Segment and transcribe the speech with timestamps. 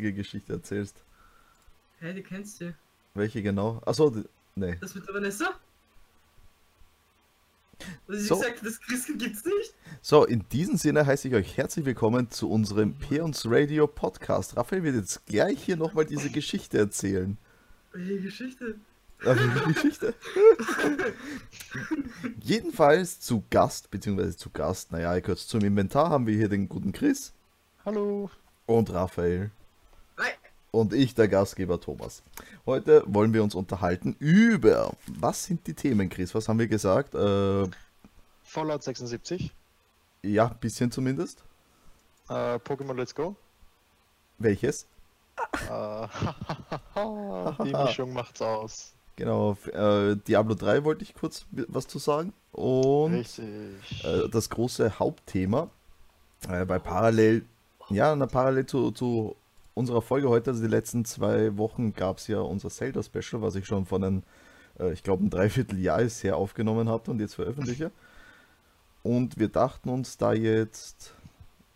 [0.00, 0.96] lustige Geschichte erzählst.
[1.98, 2.74] Hä, hey, die kennst du.
[3.14, 3.82] Welche genau?
[3.84, 4.14] Achso,
[4.54, 4.76] nee.
[4.80, 5.50] Das mit der Vanessa?
[8.06, 8.38] Was ich So.
[8.38, 9.74] gesagt das Christkind gibt's nicht.
[10.00, 14.56] So, in diesem Sinne heiße ich euch herzlich willkommen zu unserem Peons Radio Podcast.
[14.56, 17.36] Raphael wird jetzt gleich hier nochmal diese Geschichte erzählen.
[17.92, 18.76] Welche Geschichte?
[19.18, 20.14] Welche Geschichte?
[22.42, 26.92] Jedenfalls zu Gast, beziehungsweise zu Gast, naja, gehört zum Inventar, haben wir hier den guten
[26.92, 27.34] Chris
[27.84, 28.30] Hallo.
[28.64, 29.50] und Raphael.
[30.70, 32.22] Und ich, der Gastgeber Thomas.
[32.64, 36.34] Heute wollen wir uns unterhalten über, was sind die Themen, Chris?
[36.34, 37.14] Was haben wir gesagt?
[37.14, 37.66] Äh,
[38.44, 39.52] Fallout 76.
[40.22, 41.42] ja, bisschen zumindest.
[42.28, 43.34] Äh, Pokémon Let's Go.
[44.38, 44.86] Welches?
[45.68, 46.06] Äh,
[47.64, 48.92] die Mischung macht's aus.
[49.16, 52.32] Genau, äh, Diablo 3 wollte ich kurz was zu sagen.
[52.52, 55.68] Und äh, das große Hauptthema,
[56.48, 57.44] äh, weil parallel,
[57.88, 59.36] ja, na, parallel zu, zu
[59.74, 63.66] unserer Folge heute, also die letzten zwei Wochen, gab es ja unser Zelda-Special, was ich
[63.66, 64.22] schon von einem,
[64.78, 67.90] äh, ich glaube, ein Dreivierteljahr ist her aufgenommen hatte und jetzt veröffentliche.
[69.02, 71.14] Und wir dachten uns, da jetzt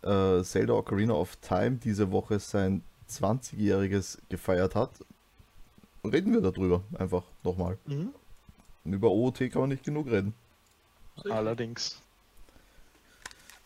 [0.03, 4.91] äh, Zelda Ocarina of Time diese Woche sein 20-jähriges gefeiert hat,
[6.03, 7.77] reden wir darüber einfach nochmal.
[7.85, 8.13] Mhm.
[8.85, 10.33] Über OOT kann man nicht genug reden.
[11.29, 12.01] Allerdings.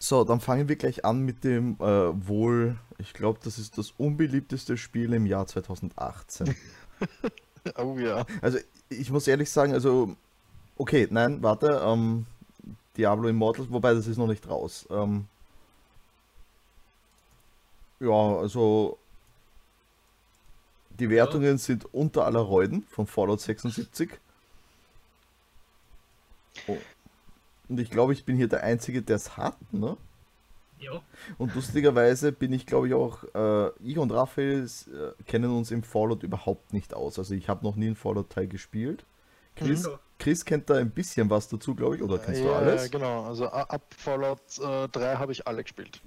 [0.02, 3.92] So, dann fangen wir gleich an mit dem äh, wohl, ich glaube, das ist das
[3.97, 6.55] unbeliebteste Spiel im Jahr 2018.
[7.78, 8.25] Oh ja.
[8.42, 10.16] Also, ich muss ehrlich sagen, also,
[10.77, 12.25] okay, nein, warte, ähm,
[12.97, 14.88] Diablo Immortal, wobei das ist noch nicht raus.
[14.89, 15.27] Ähm,
[18.00, 18.97] ja, also,
[20.92, 24.09] die Wertungen sind unter aller Reuden von Fallout 76.
[26.67, 26.77] Oh.
[27.70, 29.95] Und ich glaube, ich bin hier der Einzige, der es hat, ne?
[30.80, 31.02] Ja.
[31.38, 35.84] Und lustigerweise bin ich, glaube ich, auch, äh, ich und Raphael äh, kennen uns im
[35.84, 37.20] Fallout überhaupt nicht aus.
[37.20, 39.06] Also ich habe noch nie einen Fallout-Teil gespielt.
[39.56, 40.00] Chris, Mhm.
[40.20, 42.89] Chris kennt da ein bisschen was dazu, glaube ich, oder kennst du ja, alles?
[42.92, 43.23] genau.
[43.26, 46.02] Also ab Fallout äh, 3 habe ich alle gespielt.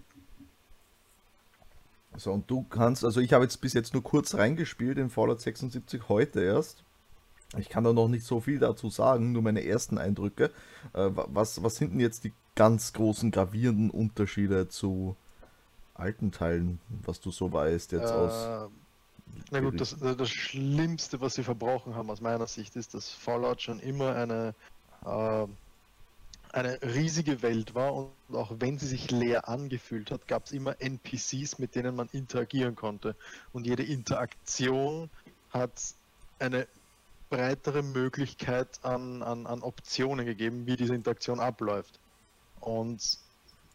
[2.16, 5.40] So, und du kannst, also ich habe jetzt bis jetzt nur kurz reingespielt in Fallout
[5.40, 6.84] 76 heute erst.
[7.58, 10.50] Ich kann da noch nicht so viel dazu sagen, nur meine ersten Eindrücke.
[10.94, 15.16] Äh, wa- was, was sind denn jetzt die ganz großen gravierenden Unterschiede zu
[15.94, 18.32] alten Teilen, was du so weißt jetzt aus?
[18.32, 18.68] Äh,
[19.50, 23.60] na gut, das, das Schlimmste, was sie verbrochen haben aus meiner Sicht, ist, dass Fallout
[23.62, 24.54] schon immer eine,
[25.04, 25.46] äh,
[26.52, 30.76] eine riesige Welt war und auch wenn sie sich leer angefühlt hat, gab es immer
[30.80, 33.14] NPCs, mit denen man interagieren konnte.
[33.52, 35.08] Und jede Interaktion
[35.50, 35.72] hat
[36.38, 36.66] eine
[37.32, 41.98] breitere Möglichkeit an, an, an Optionen gegeben, wie diese Interaktion abläuft.
[42.60, 43.18] Und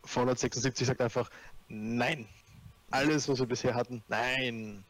[0.04, 1.32] Fallout 76 sagt einfach,
[1.68, 2.28] nein,
[2.92, 4.84] alles, was wir bisher hatten, nein.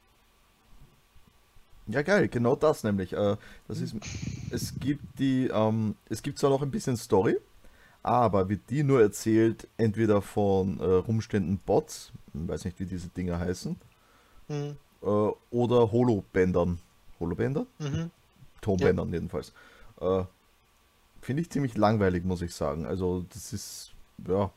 [1.88, 3.14] Ja, geil, genau das nämlich.
[3.14, 3.38] Äh,
[3.70, 3.96] das ist,
[4.52, 7.38] es gibt die, ähm, es gibt zwar noch ein bisschen Story,
[8.04, 13.08] aber wird die nur erzählt, entweder von äh, rumstehenden Bots, ich weiß nicht, wie diese
[13.08, 13.80] Dinger heißen,
[14.48, 14.76] Hm.
[15.02, 16.80] äh, oder Holobändern.
[17.20, 17.66] Holobänder?
[17.80, 18.12] Mhm.
[18.62, 19.54] Tonbändern jedenfalls.
[20.00, 20.24] Äh,
[21.22, 22.86] Finde ich ziemlich langweilig, muss ich sagen.
[22.86, 23.92] Also, das ist,
[24.28, 24.52] ja.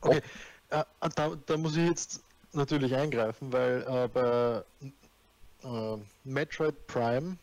[0.00, 0.22] Okay,
[0.70, 0.84] äh,
[1.14, 2.22] da, da muss ich jetzt
[2.52, 4.64] natürlich eingreifen, weil äh, bei
[5.64, 7.36] äh, Metroid Prime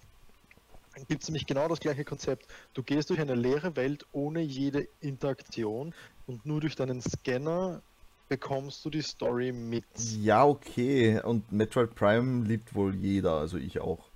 [1.08, 2.48] gibt es nämlich genau das gleiche Konzept.
[2.74, 5.94] Du gehst durch eine leere Welt ohne jede Interaktion
[6.28, 7.82] und nur durch deinen Scanner
[8.30, 9.86] bekommst du die Story mit.
[9.98, 11.22] Ja, okay.
[11.22, 14.10] Und Metroid Prime liebt wohl jeder, also ich auch.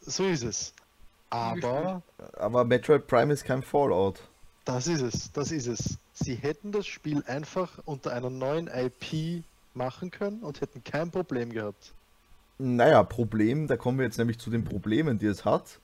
[0.00, 0.74] So ist es.
[1.34, 2.02] Aber
[2.36, 4.20] Aber Metroid Prime ist kein Fallout.
[4.64, 5.98] das ist es, das ist es.
[6.12, 9.42] Sie hätten das Spiel einfach unter einer neuen IP
[9.74, 11.92] machen können und hätten kein Problem gehabt.
[12.58, 15.80] Naja, Problem, da kommen wir jetzt nämlich zu den Problemen, die es hat.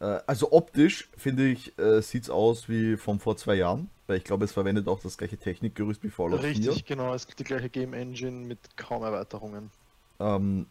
[0.00, 4.16] Äh, Also optisch, finde ich, äh, sieht es aus wie von vor zwei Jahren, weil
[4.16, 6.96] ich glaube, es verwendet auch das gleiche Technikgerüst wie Fallout Richtig, 4.
[6.96, 7.12] genau.
[7.14, 9.70] Es gibt die gleiche Game Engine mit kaum Erweiterungen.
[10.18, 10.66] Ähm,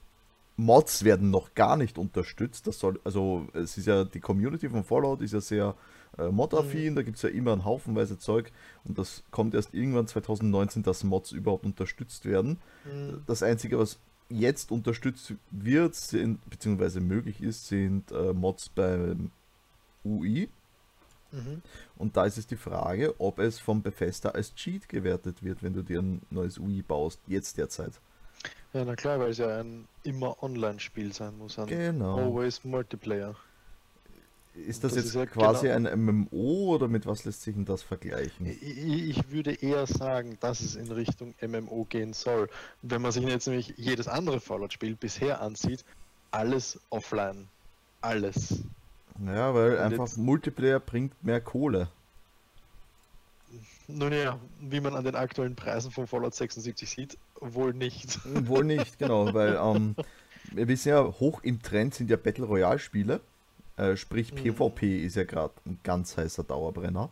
[0.61, 2.67] Mods werden noch gar nicht unterstützt.
[2.67, 5.75] Das soll, also es ist ja, die Community von Fallout ist ja sehr
[6.17, 8.51] äh, modaffin, da gibt es ja immer einen Haufenweise Zeug
[8.83, 12.59] und das kommt erst irgendwann 2019, dass Mods überhaupt unterstützt werden.
[12.83, 13.97] Hm, Das Einzige, was
[14.29, 19.31] jetzt unterstützt wird, sind, beziehungsweise möglich ist, sind äh, Mods beim
[20.05, 20.47] UI.
[21.31, 21.61] Mhm.
[21.97, 25.73] Und da ist es die Frage, ob es vom Bethesda als Cheat gewertet wird, wenn
[25.73, 27.93] du dir ein neues UI baust, jetzt derzeit.
[28.73, 31.59] Ja, na klar, weil es ja ein immer Online-Spiel sein muss.
[31.59, 32.17] Ein Genau.
[32.17, 33.35] Always Multiplayer.
[34.53, 37.55] Ist das, Das jetzt ist ja quasi genau- ein MMO oder mit was lässt sich
[37.55, 38.45] denn das vergleichen?
[38.47, 38.61] Ich,
[39.17, 42.49] ich würde eher sagen, dass es in Richtung MMO gehen soll.
[42.81, 45.85] Wenn man sich jetzt nämlich jedes andere Fallout-Spiel bisher ansieht,
[46.31, 47.47] alles offline.
[48.01, 48.63] Alles.
[49.25, 51.89] Ja, weil Und einfach jetzt- Multiplayer bringt mehr Kohle.
[53.87, 58.19] Nun ja, wie man an den aktuellen Preisen von Fallout 76 sieht, wohl nicht.
[58.47, 59.95] Wohl nicht, genau, weil ähm,
[60.51, 63.21] wir wissen ja, hoch im Trend sind ja Battle Royale Spiele.
[63.77, 64.35] Äh, sprich, Mhm.
[64.35, 67.09] PvP ist ja gerade ein ganz heißer Dauerbrenner.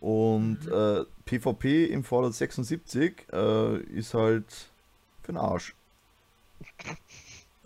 [0.00, 4.70] Und äh, PvP im Fallout 76 äh, ist halt
[5.22, 5.74] für den Arsch.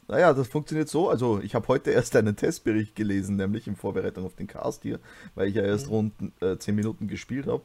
[0.06, 1.08] Naja, das funktioniert so.
[1.08, 5.00] Also, ich habe heute erst einen Testbericht gelesen, nämlich in Vorbereitung auf den Cast hier,
[5.34, 5.92] weil ich ja erst Mhm.
[5.92, 6.12] rund
[6.42, 7.62] äh, 10 Minuten gespielt habe.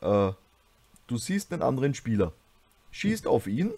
[0.00, 0.32] Äh,
[1.06, 2.32] du siehst einen anderen Spieler,
[2.96, 3.72] schießt auf ihn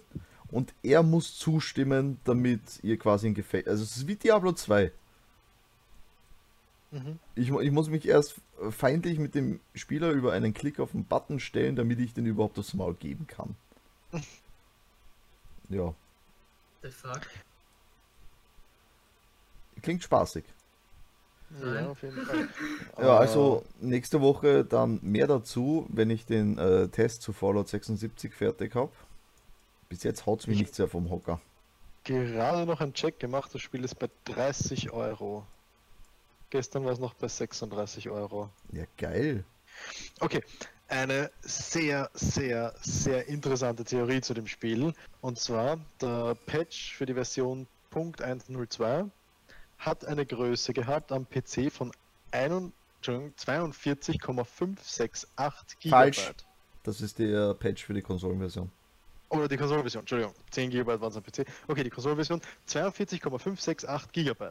[0.51, 3.69] und er muss zustimmen, damit ihr quasi ein Gefecht.
[3.69, 4.93] Also, es ist wie Diablo 2.
[6.91, 7.19] Mhm.
[7.35, 11.39] Ich, ich muss mich erst feindlich mit dem Spieler über einen Klick auf den Button
[11.39, 13.57] stellen, damit ich den überhaupt aufs Maul geben kann.
[15.71, 15.95] Ja,
[16.81, 17.21] The fuck?
[19.83, 20.45] klingt spaßig.
[21.63, 22.49] Ja, auf jeden Fall.
[22.99, 28.33] Ja, also nächste Woche dann mehr dazu, wenn ich den äh, Test zu Fallout 76
[28.33, 28.93] fertig habe.
[29.89, 31.41] Bis jetzt haut es mich Ich- nicht sehr vom Hocker.
[32.05, 35.47] gerade noch einen Check gemacht, das Spiel ist bei 30 Euro.
[36.51, 38.49] Gestern war es noch bei 36 Euro.
[38.73, 39.45] Ja, geil.
[40.21, 40.43] Okay,
[40.89, 44.95] eine sehr, sehr, sehr interessante Theorie zu dem Spiel.
[45.21, 49.11] Und zwar, der Patch für die Version .102
[49.79, 51.93] hat eine Größe gehabt am PC von
[52.31, 55.91] 1 Entschuldigung, 42,568 GB.
[55.91, 56.33] Falsch.
[56.83, 58.71] Das ist der Patch für die Konsolenversion.
[59.31, 61.45] Oder die Konsolenversion, Entschuldigung, 10 GB waren es am PC.
[61.67, 64.45] Okay, die Konsolenversion 42,568 GB.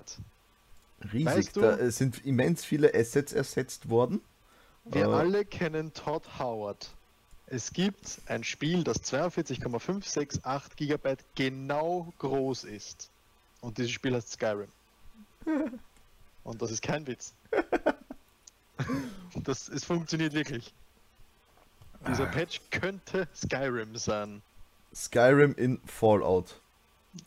[1.14, 1.26] Riesig.
[1.26, 4.22] Weißt du- Da äh, sind immens viele Assets ersetzt worden.
[4.86, 6.90] Wir Äh, alle kennen Todd Howard.
[7.48, 13.10] Es gibt ein Spiel, das 42,568 GB genau groß ist.
[13.62, 14.70] Und dieses Spiel heißt Skyrim.
[16.44, 17.34] Und das ist kein Witz.
[19.44, 20.74] Das, es funktioniert wirklich.
[22.08, 24.42] Dieser Patch könnte Skyrim sein.
[24.98, 26.60] Skyrim in Fallout.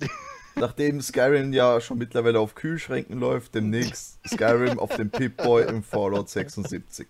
[0.56, 6.28] Nachdem Skyrim ja schon mittlerweile auf Kühlschränken läuft, demnächst Skyrim auf dem Pip-Boy im Fallout
[6.28, 7.06] 76.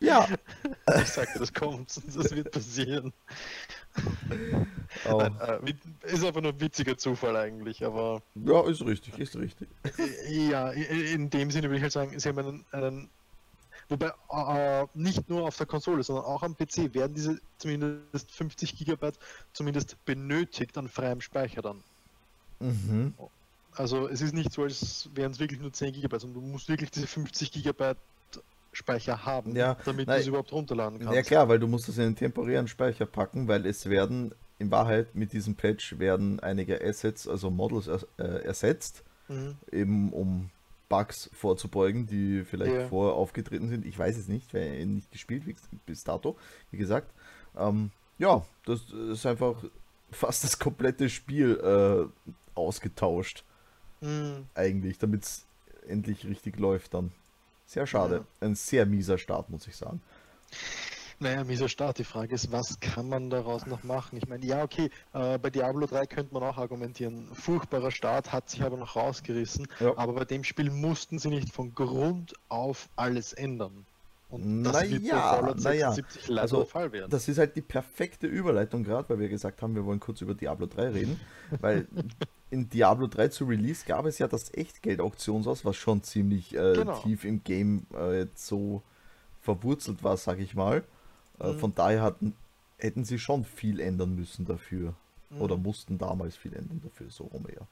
[0.00, 0.28] Ja,
[1.02, 3.12] Ich sagte, das kommt, das wird passieren.
[5.08, 5.22] oh,
[6.02, 9.68] ist einfach nur ein witziger Zufall eigentlich, aber ja, ist richtig, ist richtig.
[10.28, 13.10] Ja, in dem Sinne würde ich halt sagen, sie haben einen, einen
[13.88, 18.76] wobei äh, nicht nur auf der Konsole, sondern auch am PC werden diese zumindest 50
[18.76, 19.18] Gigabyte
[19.52, 21.82] zumindest benötigt an freiem Speicher dann.
[22.60, 23.14] Mhm.
[23.72, 26.68] Also es ist nicht so, als wären es wirklich nur 10 Gigabyte, sondern du musst
[26.68, 27.98] wirklich diese 50 Gigabyte
[28.72, 31.14] Speicher haben, Ja, damit du es überhaupt runterladen kannst.
[31.14, 34.70] Ja klar, weil du musst das in den temporären Speicher packen, weil es werden, in
[34.70, 37.88] Wahrheit mit diesem Patch werden einige Assets, also Models
[38.18, 39.56] äh, ersetzt, Mhm.
[39.72, 40.50] eben um
[40.88, 42.88] Bugs vorzubeugen, die vielleicht Ja.
[42.88, 43.86] vorher aufgetreten sind.
[43.86, 46.36] Ich weiß es nicht, weil ich nicht gespielt wie, bis dato,
[46.70, 47.12] wie gesagt.
[47.56, 49.64] Ähm, ja, das ist einfach
[50.10, 53.44] fast das komplette Spiel äh, ausgetauscht,
[54.00, 54.46] Mhm.
[54.54, 55.46] eigentlich, damit es
[55.88, 57.12] endlich richtig läuft dann.
[57.66, 58.26] Sehr schade.
[58.40, 60.02] Ein sehr mieser Start, muss ich sagen.
[61.24, 61.98] Naja, mieser Start.
[61.98, 64.18] Die Frage ist, was kann man daraus noch machen?
[64.18, 68.50] Ich meine, ja, okay, äh, bei Diablo 3 könnte man auch argumentieren, furchtbarer Start, hat
[68.50, 69.66] sich aber noch rausgerissen.
[69.80, 69.96] Ja.
[69.96, 73.86] Aber bei dem Spiel mussten sie nicht von Grund auf alles ändern.
[74.28, 75.92] Und das Na wird bei ja, Fallout na ja.
[75.92, 77.10] 76 leider Also, der Fall werden.
[77.10, 80.34] Das ist halt die perfekte Überleitung gerade, weil wir gesagt haben, wir wollen kurz über
[80.34, 81.18] Diablo 3 reden.
[81.62, 81.86] weil
[82.50, 86.98] in Diablo 3 zu Release gab es ja das Echtgeld-Auktionshaus, was schon ziemlich äh, Genau.
[86.98, 88.82] tief im Game äh, jetzt so
[89.40, 90.84] verwurzelt war, sag ich mal.
[91.38, 91.58] Mhm.
[91.58, 92.36] Von daher hatten,
[92.78, 94.94] hätten sie schon viel ändern müssen dafür.
[95.30, 95.40] Mhm.
[95.42, 97.66] Oder mussten damals viel ändern dafür, so rum eher.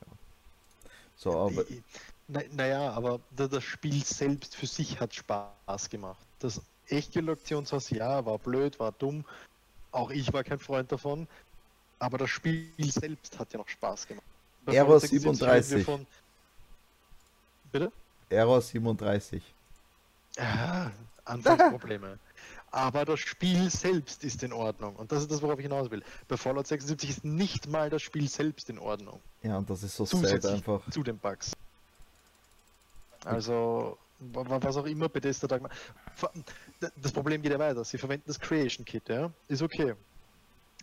[0.00, 0.06] Ja.
[1.16, 1.82] So, aber I-
[2.26, 6.24] Na, naja, aber da, das Spiel selbst für sich hat Spaß gemacht.
[6.38, 9.24] Das Echtgeld-Auktionshaus, ja, war blöd, war dumm.
[9.92, 11.28] Auch ich war kein Freund davon.
[11.98, 14.26] Aber das Spiel selbst hat ja noch Spaß gemacht.
[14.64, 15.84] Bei Error Fallout 76 reden wir 37.
[15.84, 16.06] Von...
[17.70, 17.92] Bitte?
[18.30, 19.54] Error 37.
[20.36, 20.90] Ja,
[21.24, 22.18] Anfangsprobleme.
[22.76, 24.96] Aber das Spiel selbst ist in Ordnung.
[24.96, 26.02] Und das ist das, worauf ich hinaus will.
[26.26, 29.20] Bei Fallout 76 ist nicht mal das Spiel selbst in Ordnung.
[29.44, 30.82] Ja, und das ist so sad einfach.
[30.90, 31.52] zu den Bugs.
[33.24, 35.76] Also, wa- wa- was auch immer Bethesda da gemacht
[37.00, 37.84] Das Problem geht ja weiter.
[37.84, 39.30] Sie verwenden das Creation Kit, ja?
[39.46, 39.94] Ist okay.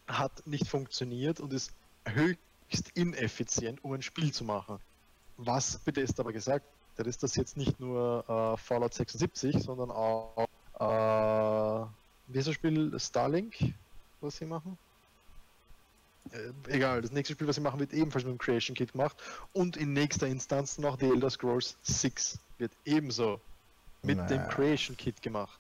[0.08, 1.72] Hat nicht funktioniert und ist
[2.06, 4.80] höchst ineffizient, um ein Spiel zu machen.
[5.38, 6.66] was Bethesda aber gesagt
[6.98, 10.48] hat, ist, dass jetzt nicht nur äh, Fallout 76, sondern auch
[10.82, 11.86] äh,
[12.28, 13.56] wie ist das Spiel Starlink,
[14.22, 14.78] was sie machen?
[16.32, 19.18] Äh, egal, das nächste Spiel, was sie machen, wird ebenfalls mit dem Creation Kit gemacht
[19.54, 23.40] und in nächster Instanz noch die Elder Scrolls 6 wird ebenso
[24.04, 24.48] mit dem Naja.
[24.48, 25.60] Creation Kit gemacht.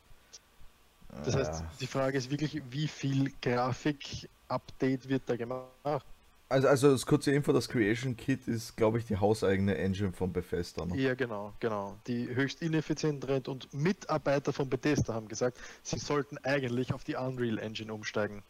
[1.25, 1.71] Das heißt, Ja.
[1.81, 6.05] die Frage ist wirklich, wie viel Grafik-Update wird da gemacht?
[6.51, 10.33] Also, also das kurze Info, das Creation Kit ist, glaube ich, die hauseigene Engine von
[10.33, 10.85] Bethesda.
[10.85, 10.97] Ne?
[10.97, 11.95] Ja, genau, genau.
[12.07, 17.15] Die höchst ineffizient rennt und Mitarbeiter von Bethesda haben gesagt, sie sollten eigentlich auf die
[17.15, 18.43] Unreal Engine umsteigen.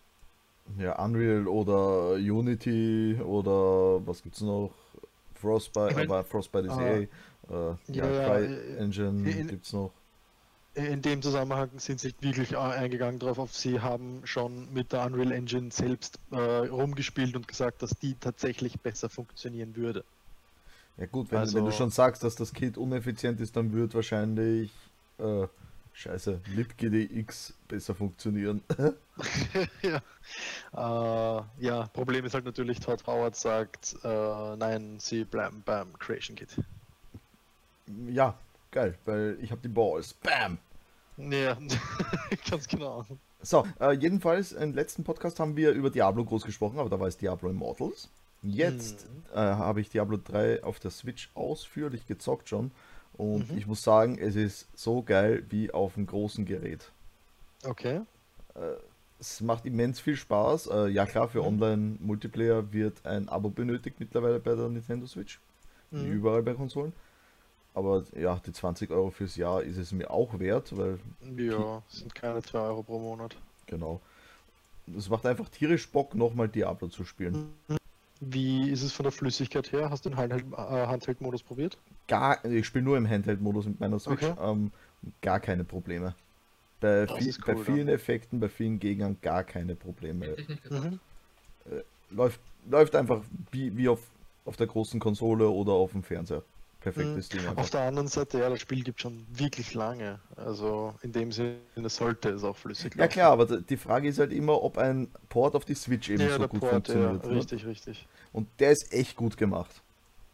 [0.79, 4.71] Ja, Unreal oder Unity oder was gibt's noch?
[5.35, 6.81] Frostbite, Ich mein- aber Frostbite ist Ah.
[6.87, 7.03] eh.
[7.03, 7.07] Äh,
[7.49, 9.91] ja, Ja, ja, äh, Engine in- gibt's noch.
[10.73, 15.33] In dem Zusammenhang sind sie wirklich eingegangen darauf, auf sie haben schon mit der Unreal
[15.33, 20.05] Engine selbst äh, rumgespielt und gesagt, dass die tatsächlich besser funktionieren würde.
[20.97, 23.93] Ja gut, wenn, wenn du Also- schon sagst, dass das Kit uneffizient ist, dann wird
[23.95, 24.71] wahrscheinlich
[25.19, 25.47] äh,
[25.93, 28.63] Scheiße, libgdx besser funktionieren.
[29.81, 29.97] ja.
[30.73, 36.37] Äh, ja, Problem ist halt natürlich, Todd Howard sagt, äh, nein, sie bleiben beim Creation
[36.37, 36.49] Kit.
[38.07, 38.35] ja,
[38.71, 40.13] geil, weil ich habe die Balls.
[40.13, 40.57] Bam!
[41.17, 41.57] Ja,
[42.49, 43.05] ganz genau.
[43.41, 47.07] So, äh, jedenfalls, im letzten Podcast haben wir über Diablo groß gesprochen, aber da war
[47.07, 48.09] es Diablo Immortals.
[48.43, 49.23] Jetzt Mhm.
[49.33, 52.71] äh, habe ich Diablo 3 auf der Switch ausführlich gezockt schon.
[53.13, 53.57] Und Mhm.
[53.57, 56.91] ich muss sagen, es ist so geil wie auf dem großen Gerät.
[57.63, 58.01] Okay.
[59.19, 60.67] Es macht immens viel Spaß.
[60.67, 61.47] Äh, ja klar, für Mhm.
[61.47, 65.39] Online-Multiplayer wird ein Abo benötigt mittlerweile bei der Nintendo Switch.
[65.91, 66.13] Wie Mhm.
[66.13, 66.93] überall bei Konsolen.
[67.73, 70.99] Aber ja, die 20 Euro fürs Jahr ist es mir auch wert, weil
[71.37, 73.35] Ja, sind keine 2 Euro pro Monat.
[73.65, 74.01] genau.
[74.97, 77.53] Es macht einfach tierisch Bock, nochmal Diablo zu spielen.
[78.19, 79.89] Wie ist es von der Flüssigkeit her?
[79.89, 81.77] Hast du den Handheld- äh, Handheld-Modus probiert?
[82.07, 84.21] Gar, ich spiele nur im Handheld-Modus mit meiner Switch.
[84.23, 84.35] Okay.
[84.41, 84.71] Ähm,
[85.21, 86.13] gar keine Probleme.
[86.81, 87.95] Bei, Das vi- ist bei cool vielen dann.
[87.95, 90.25] Effekten, bei vielen Gegnern gar keine Probleme.
[90.27, 90.91] Hätte ich nicht gedacht.
[90.91, 90.99] Mhm.
[92.09, 94.01] Läuft, läuft einfach wie, wie auf,
[94.45, 96.43] auf der großen Konsole oder auf dem Fernseher.
[96.81, 97.41] Perfektes Ding.
[97.41, 97.57] Einfach.
[97.57, 100.19] Auf der anderen Seite, ja, das Spiel gibt schon wirklich lange.
[100.35, 104.33] Also in dem Sinne sollte es auch flüssig Ja klar, aber die Frage ist halt
[104.33, 107.25] immer, ob ein Port auf die Switch eben Ja, so gut Port, ja, funktioniert.
[107.25, 107.35] ne?
[107.35, 108.07] richtig, richtig.
[108.33, 109.81] Und der ist echt gut gemacht.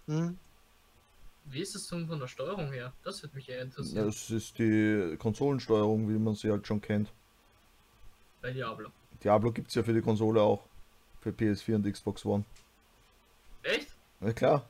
[0.08, 0.38] Mhm.
[1.50, 2.94] Wie ist es denn von der Steuerung her?
[3.04, 4.06] Das würde mich eher interessieren.
[4.06, 7.12] Das ist die Konsolensteuerung, wie man sie halt schon kennt.
[8.42, 8.90] Bei Diablo.
[9.24, 10.64] Diablo gibt es ja für die Konsole auch.
[11.20, 12.46] Für PS4 und Xbox One.
[13.64, 13.88] Echt?
[14.22, 14.66] Na klar.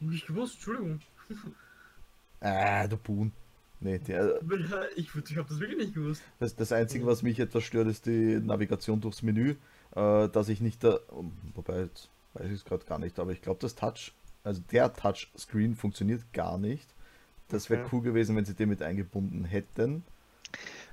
[0.00, 1.00] Nicht gewusst, Entschuldigung.
[2.40, 3.32] Ah, du Buhn.
[3.80, 4.40] Nee, der,
[4.96, 6.22] Ich, ich habe das wirklich nicht gewusst.
[6.40, 9.54] das, das Einzige, was mich etwas stört, ist die Navigation durchs Menü.
[9.94, 10.98] Äh, dass ich nicht da.
[11.54, 14.12] Wobei, jetzt weiß ich es gerade gar nicht, aber ich glaube, das Touch,
[14.44, 16.86] also der Touchscreen funktioniert gar nicht.
[17.48, 17.90] Das wäre Okay.
[17.92, 20.04] cool gewesen, wenn sie den mit eingebunden hätten.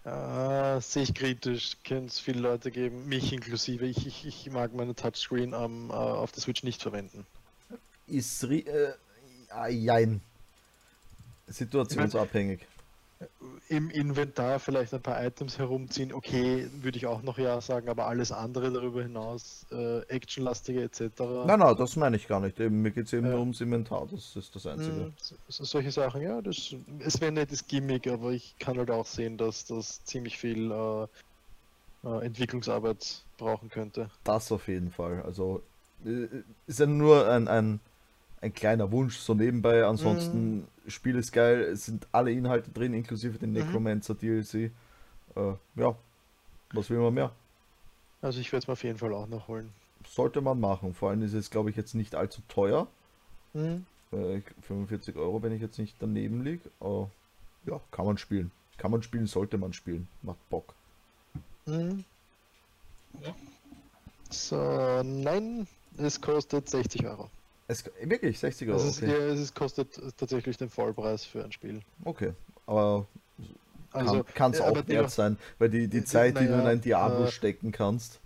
[0.06, 3.86] Äh, sehe ich kritisch, könnte es viele Leute geben, mich inklusive.
[3.86, 7.26] Ich, ich, ich mag meine Touchscreen am, äh, auf der Switch nicht verwenden.
[8.08, 8.94] Ist äh,
[9.70, 10.22] jein.
[11.48, 12.66] Situationsabhängig.
[13.70, 18.08] Im Inventar vielleicht ein paar Items herumziehen, okay, würde ich auch noch ja sagen, aber
[18.08, 21.02] alles andere darüber hinaus, äh, actionlastige etc.
[21.46, 22.60] Nein, nein, das meine ich gar nicht.
[22.60, 23.32] Eben, mir geht es eben Ja.
[23.32, 24.06] nur ums Inventar.
[24.12, 24.92] Das ist das Einzige.
[24.92, 28.78] Mm, so, so- solche Sachen, ja, das es wäre ein nettes Gimmick, aber ich kann
[28.78, 31.08] halt auch sehen, dass das ziemlich viel äh,
[32.08, 34.10] äh, Entwicklungsarbeit brauchen könnte.
[34.26, 35.22] Das auf jeden Fall.
[35.24, 35.64] Also
[36.06, 36.28] äh,
[36.68, 37.80] ist ja nur ein, ein,
[38.46, 39.86] ein kleiner Wunsch so nebenbei.
[39.86, 43.58] Ansonsten, Spiel ist geil, es sind alle Inhalte drin, inklusive den Mhm.
[43.58, 44.72] Necromancer DLC.
[45.36, 45.96] Äh, ja,
[46.72, 47.32] was will man mehr?
[48.22, 49.72] Also ich werde es mir auf jeden Fall auch noch holen.
[50.08, 50.94] Sollte man machen.
[50.94, 52.88] Vor allem ist es, glaube ich, jetzt nicht allzu teuer.
[53.54, 53.86] Mhm.
[54.12, 56.70] Äh, 45 Euro, wenn ich jetzt nicht daneben liege.
[56.80, 57.10] Aber
[57.66, 58.52] ja, kann man spielen.
[58.78, 60.08] Kann man spielen, sollte man spielen.
[60.22, 60.74] Macht Bock.
[61.66, 62.04] Mhm.
[63.22, 63.36] Ja.
[64.30, 67.30] So, nein, es kostet 60 Euro.
[67.68, 68.78] Es, wirklich, 60 Euro.
[68.78, 69.12] Also es, Okay.
[69.12, 71.82] ja, es kostet tatsächlich den Vollpreis für ein Spiel.
[72.04, 72.34] okay.
[72.68, 73.08] Aber
[73.92, 76.64] Also kann es äh, auch wert sein, weil die, die äh, Zeit, die du in
[76.64, 78.20] naja, ein Diablo äh, stecken kannst.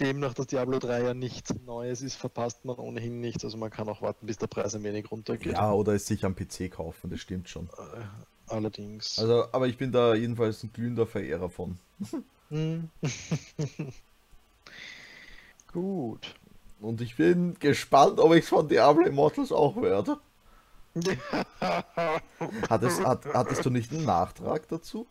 [0.00, 3.44] demnach, dass Diablo 3 ja nichts Neues ist, verpasst man ohnehin nichts.
[3.44, 5.52] Also man kann auch warten, bis der Preis ein wenig runtergeht.
[5.52, 7.68] Ja, oder es sich am PC kaufen, das stimmt schon.
[7.78, 8.04] Äh,
[8.46, 9.18] allerdings.
[9.18, 11.78] Also, aber ich bin da jedenfalls ein glühender Verehrer von.
[12.50, 12.90] Hm.
[15.72, 16.34] Gut.
[16.84, 20.18] Und ich bin gespannt, ob ich von Diablo Immortals auch werde.
[22.68, 25.06] Hattest, hat, hattest du nicht einen Nachtrag dazu?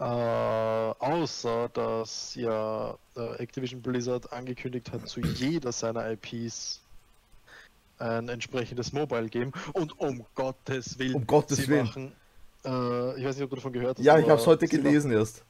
[0.00, 6.80] Äh, außer, dass ja äh, Activision Blizzard angekündigt hat, zu jeder seiner IPs
[7.98, 11.86] ein entsprechendes Mobile Game und um Gottes Willen, Um Gottes sie Willen.
[11.86, 12.12] machen,
[12.64, 14.04] äh, ich weiß nicht, ob du davon gehört hast.
[14.04, 15.44] Ja, ich habe es heute gelesen erst.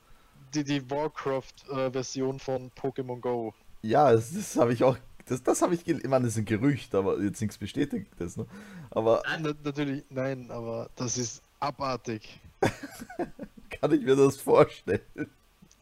[0.54, 3.54] Die, die Warcraft-Version von Pokémon Go.
[3.80, 4.98] Ja, das, das habe ich auch.
[5.26, 8.36] Das, das habe ich meine, das ist ein Gerücht, aber jetzt nichts bestätigtes.
[8.36, 8.46] Ne?
[8.90, 12.40] Aber Na, natürlich, nein, aber das ist abartig.
[13.70, 15.00] kann ich mir das vorstellen?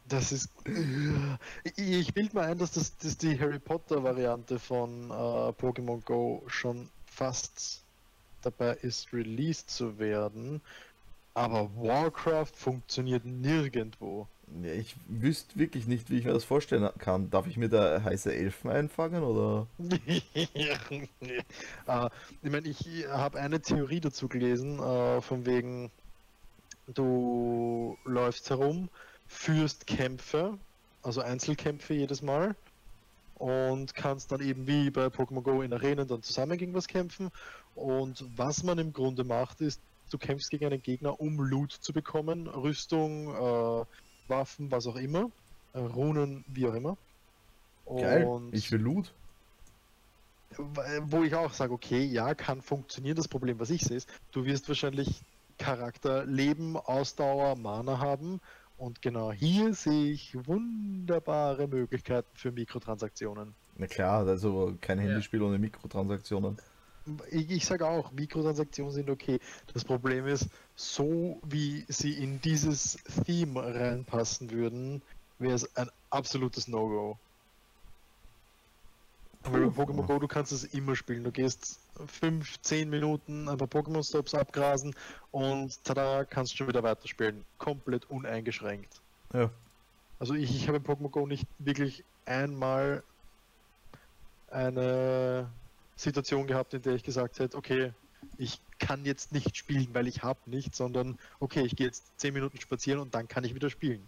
[0.09, 0.51] Das ist.
[1.65, 6.43] Ich, ich bilde mir ein, dass das, das die Harry Potter-Variante von äh, Pokémon Go
[6.47, 7.83] schon fast
[8.43, 10.61] dabei ist, released zu werden.
[11.35, 14.29] Aber Warcraft funktioniert nirgendwo.
[14.61, 17.31] Ja, ich wüsste wirklich nicht, wie ich mir das vorstellen kann.
[17.31, 19.67] Darf ich mir da heiße Elfen einfangen oder?
[19.79, 20.21] äh,
[22.43, 25.91] ich meine, ich habe eine Theorie dazu gelesen, äh, von wegen,
[26.87, 28.89] du läufst herum,
[29.27, 30.59] führst Kämpfe,
[31.03, 32.55] also Einzelkämpfe jedes Mal
[33.43, 37.31] und kannst dann eben wie bei Pokémon Go in Arenen dann zusammen gegen was kämpfen.
[37.75, 39.81] Und was man im Grunde macht, ist,
[40.11, 43.85] du kämpfst gegen einen Gegner, um Loot zu bekommen, Rüstung, äh,
[44.29, 45.31] Waffen, was auch immer,
[45.75, 46.97] äh, Runen, wie auch immer.
[47.87, 48.25] Geil.
[48.25, 49.13] Und Ich will Loot.
[51.03, 53.17] wo ich auch sage, okay, ja, kann funktionieren.
[53.17, 55.23] Das Problem, was ich sehe, ist, du wirst wahrscheinlich
[55.59, 58.41] Charakter, Leben, Ausdauer, Mana haben.
[58.77, 63.55] Und genau hier sehe ich wunderbare Möglichkeiten für Mikrotransaktionen.
[63.77, 65.05] Na klar, also kein Ja.
[65.05, 66.59] Handyspiel ohne Mikrotransaktionen.
[67.31, 69.41] Ich, ich sage auch, Mikrotransaktionen sind okay.
[69.73, 75.03] Das Problem ist, so wie sie in dieses Theme reinpassen würden,
[75.39, 77.19] wäre es ein absolutes No-Go.
[79.45, 81.25] Weil bei Pokémon Go, du kannst es immer spielen.
[81.25, 84.95] Du gehst 5, 10 Minuten ein paar Pokémon-Stops abgrasen
[85.33, 87.45] und tada, kannst schon wieder weiterspielen.
[87.59, 89.01] Komplett uneingeschränkt.
[89.33, 89.51] Ja.
[90.21, 93.03] Also ich, ich habe in Pokémon Go nicht wirklich einmal
[94.51, 95.51] eine
[96.03, 97.93] Situation gehabt, in der ich gesagt hätte, okay,
[98.39, 102.35] ich kann jetzt nicht spielen, weil ich habe nicht, sondern okay, ich gehe jetzt 10
[102.35, 104.03] Minuten spazieren und dann kann ich wieder spielen.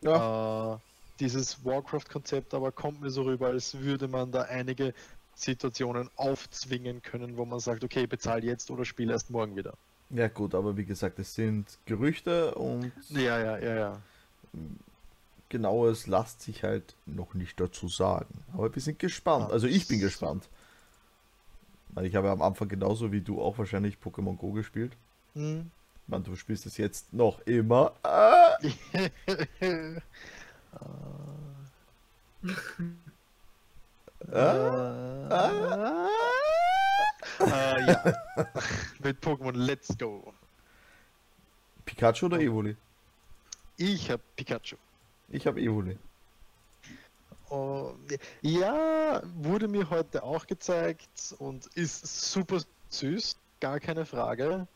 [0.00, 0.74] Ja.
[0.74, 0.78] Äh,
[1.20, 4.94] dieses Warcraft-Konzept aber kommt mir so rüber, als würde man da einige
[5.34, 9.74] Situationen aufzwingen können, wo man sagt, okay, bezahl jetzt oder spiel erst morgen wieder.
[10.10, 14.02] Ja gut, aber wie gesagt, es sind Gerüchte und Ja, ja, ja, ja.
[15.48, 18.44] Genaues lasst sich halt noch nicht dazu sagen.
[18.52, 19.50] Aber wir sind gespannt.
[19.50, 20.48] Also ich bin gespannt.
[21.90, 24.96] Weil ich habe am Anfang genauso wie du auch wahrscheinlich Pokémon Go gespielt.
[25.34, 25.70] Hm.
[26.02, 27.92] Ich meine, du spielst es jetzt noch immer.
[28.02, 28.56] Ah!
[34.32, 36.08] Ah.
[37.40, 38.14] Äh, ja.
[39.02, 40.32] Mit Pokémon Let's Go.
[41.84, 42.76] Pikachu oder Evoli?
[43.76, 44.76] Ich habe Pikachu.
[45.30, 45.98] Ich habe Evoli.
[47.50, 47.94] Oh,
[48.42, 52.60] ja, wurde mir heute auch gezeigt und ist super
[52.90, 54.66] süß, gar keine Frage.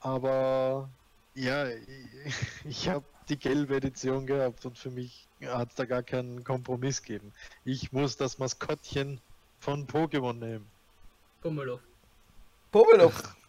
[0.00, 0.88] Aber
[1.34, 1.66] ja,
[2.24, 6.42] ich, ich habe die gelbe Edition gehabt und für mich hat es da gar keinen
[6.44, 7.32] Kompromiss gegeben.
[7.64, 9.20] Ich muss das Maskottchen
[9.60, 10.66] von Pokémon nehmen.
[11.40, 11.80] Pummeluff.
[12.72, 13.12] Pomelup!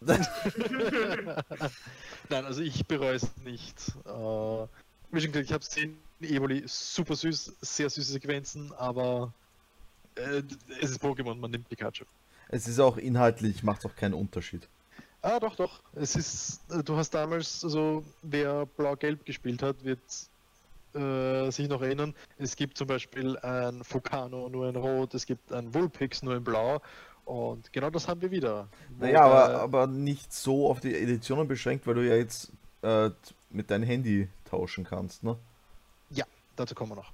[2.28, 3.88] Nein, also ich bereue es nicht.
[4.04, 4.66] Äh,
[5.20, 9.32] schon gesagt, ich habe es gesehen, Evoli, super süß, sehr süße Sequenzen, aber
[10.16, 10.42] äh,
[10.80, 12.04] es ist Pokémon, man nimmt Pikachu.
[12.48, 14.68] es ist auch inhaltlich, macht auch keinen Unterschied.
[15.22, 15.80] Ah, doch, doch.
[15.94, 20.00] Es ist, äh, du hast damals, also wer Blau-Gelb gespielt hat, wird
[20.94, 22.14] äh, sich noch erinnern.
[22.38, 26.44] Es gibt zum Beispiel ein Fukano nur in Rot, es gibt ein Vulpix nur in
[26.44, 26.80] Blau
[27.24, 28.68] und genau das haben wir wieder.
[28.98, 33.10] Naja, aber, aber nicht so auf die Editionen beschränkt, weil du ja jetzt äh,
[33.50, 35.36] mit deinem Handy tauschen kannst, ne?
[36.56, 37.12] dazu kommen wir noch.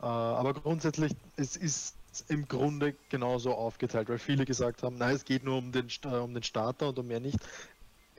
[0.00, 1.96] Äh, aber grundsätzlich, es ist
[2.28, 6.08] im Grunde genauso aufgeteilt, weil viele gesagt haben, nein, es geht nur um den, äh,
[6.08, 7.38] um den Starter und um mehr nicht.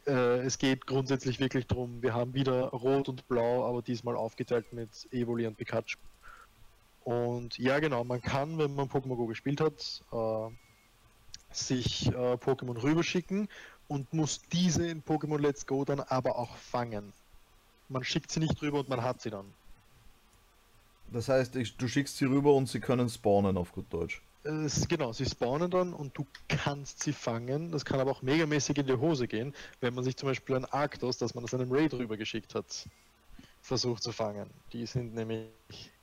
[0.07, 4.71] Äh, es geht grundsätzlich wirklich darum, wir haben wieder Rot und Blau, aber diesmal aufgeteilt
[4.73, 5.97] mit Evoli und Pikachu.
[7.03, 10.03] Und ja, genau, man kann, wenn man Pokémon Go gespielt hat,
[11.51, 13.49] sich äh, Pokémon rüberschicken
[13.87, 17.11] und muss diese in Pokémon Let's Go dann aber auch fangen.
[17.91, 19.53] Man schickt sie nicht rüber und man hat sie dann.
[21.11, 24.21] Das heißt, ich, du schickst sie rüber und sie können spawnen auf gut Deutsch.
[24.43, 27.71] Es, genau, sie spawnen dann und du kannst sie fangen.
[27.71, 30.65] Das kann aber auch megamäßig in die Hose gehen, wenn man sich zum Beispiel ein
[30.65, 32.87] Arctos, das man aus einem Raid rübergeschickt hat,
[33.61, 34.49] versucht zu fangen.
[34.71, 35.51] Die sind nämlich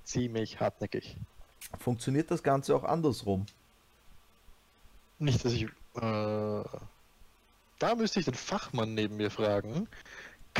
[0.04, 1.16] ziemlich hartnäckig.
[1.78, 3.46] Funktioniert das Ganze auch andersrum?
[5.18, 5.64] Nicht, dass ich.
[5.64, 6.64] Äh,
[7.78, 9.88] da müsste ich den Fachmann neben mir fragen.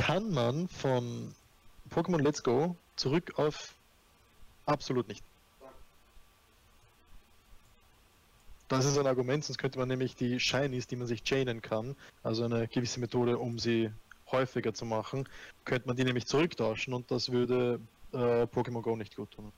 [0.01, 1.35] Kann man von
[1.91, 3.75] Pokémon Let's Go zurück auf.
[4.67, 5.23] Absolut nicht.
[8.69, 11.97] das ist ein Argument, sonst könnte man nämlich die Shinies, die man sich chainen kann,
[12.23, 13.91] also eine gewisse Methode, um sie
[14.31, 15.27] häufiger zu machen,
[15.65, 17.81] könnte man die nämlich zurücktauschen und das würde
[18.13, 19.53] äh, Pokémon Go nicht gut tun.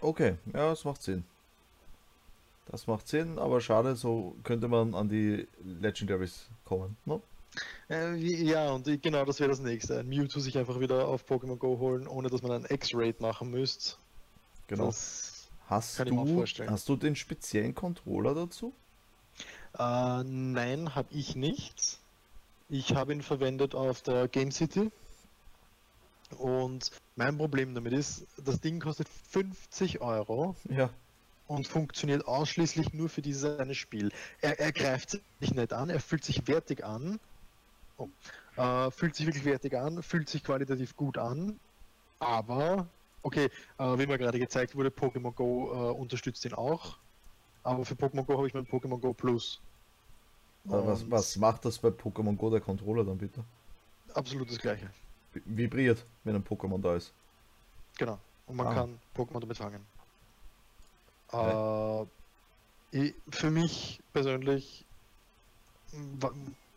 [0.00, 1.24] Okay, ja, das macht Sinn.
[2.66, 6.96] Das macht Sinn, aber schade, so könnte man an die Legendaries kommen.
[7.06, 7.20] Ne?
[7.90, 9.98] Äh, ja, und genau das wäre das nächste.
[9.98, 13.50] Ein Mewtwo sich einfach wieder auf Pokémon Go holen, ohne dass man einen X-Raid machen
[13.50, 13.96] müsste.
[14.66, 14.86] Genau.
[14.86, 16.70] Das Hast kann ich mir du, vorstellen.
[16.70, 18.72] hast du den speziellen Controller dazu?
[19.78, 21.98] Äh, nein, habe ich nicht.
[22.68, 24.90] Ich habe ihn verwendet auf der Game City.
[26.38, 30.90] Und mein Problem damit ist, das Ding kostet 50 Euro Ja.
[31.46, 34.10] und funktioniert ausschließlich nur für dieses eine Spiel.
[34.40, 37.20] Er, er greift sich nicht an, er fühlt sich wertig an.
[37.96, 38.08] Oh.
[38.56, 41.58] Äh, fühlt sich wirklich wertig an, fühlt sich qualitativ gut an.
[42.18, 42.86] Aber,
[43.22, 46.98] okay, äh, wie mir gerade gezeigt wurde, Pokémon Go äh, unterstützt ihn auch.
[47.62, 49.60] Aber für Pokémon Go habe ich mein Pokémon Go Plus.
[50.64, 53.44] Was, was macht das bei Pokémon Go der Controller dann bitte?
[54.14, 54.90] Absolut das gleiche.
[55.44, 57.12] Vibriert, wenn ein Pokémon da ist.
[57.98, 58.18] Genau.
[58.46, 58.74] Und man Ah.
[58.74, 59.84] kann Pokémon damit fangen.
[61.28, 62.06] Okay.
[62.92, 64.86] Äh, ich, für mich persönlich,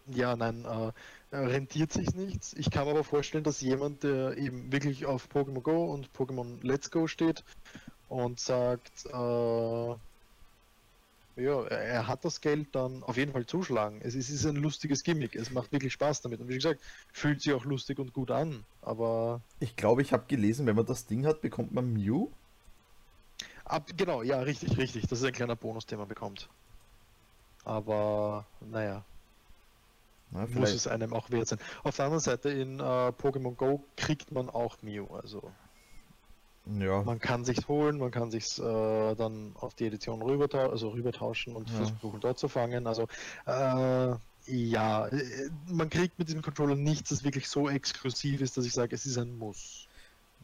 [0.09, 0.91] ja, nein, äh,
[1.35, 2.53] rentiert sich nichts.
[2.53, 6.57] Ich kann mir aber vorstellen, dass jemand, der eben wirklich auf Pokémon Go und Pokémon
[6.61, 7.43] Let's Go steht
[8.09, 9.95] und sagt, äh,
[11.39, 13.99] ja, er hat das Geld, dann auf jeden Fall zuschlagen.
[14.01, 15.35] Es ist, es ist ein lustiges Gimmick.
[15.35, 16.39] Es macht wirklich Spaß damit.
[16.39, 16.81] Und wie gesagt,
[17.13, 18.63] fühlt sich auch lustig und gut an.
[18.81, 22.29] Aber Ich glaube, ich habe gelesen, wenn man das Ding hat, bekommt man Mew.
[23.65, 25.07] Ab, genau, ja, richtig, richtig.
[25.07, 26.49] Das ist ein kleiner Bonus, den man bekommt.
[27.65, 29.03] Aber, naja,
[30.29, 31.59] Na, muss es einem auch wert sein.
[31.83, 35.07] Auf der anderen Seite, in äh, Pokémon Go kriegt man auch Mew.
[35.15, 35.55] Also,
[36.65, 40.89] ja, man kann sich's holen, man kann sich's äh, dann auf die Edition rübertauschen, also
[40.89, 41.75] rübertauschen und Ja.
[41.75, 42.87] versuchen dort zu fangen.
[42.87, 43.07] Also,
[43.45, 44.15] äh,
[44.49, 48.73] ja, äh, man kriegt mit diesem Controller nichts, das wirklich so exklusiv ist, dass ich
[48.73, 49.89] sage, es ist ein Muss.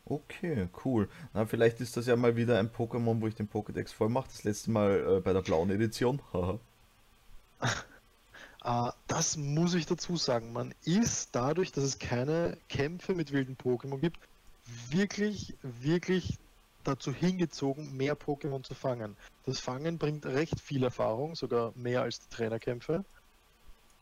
[0.06, 1.10] okay, cool.
[1.34, 4.28] Na, vielleicht ist das ja mal wieder ein Pokémon, wo ich den Pokédex voll mache.
[4.28, 6.22] Das letzte Mal äh, bei der blauen Edition.
[8.64, 10.54] Äh, das muss ich dazu sagen.
[10.54, 14.20] Man ist dadurch, dass es keine Kämpfe mit wilden Pokémon gibt,
[14.90, 16.38] wirklich, wirklich
[16.84, 19.16] dazu hingezogen, mehr Pokémon zu fangen.
[19.46, 23.06] Das Fangen bringt recht viel Erfahrung, sogar mehr als die Trainerkämpfe.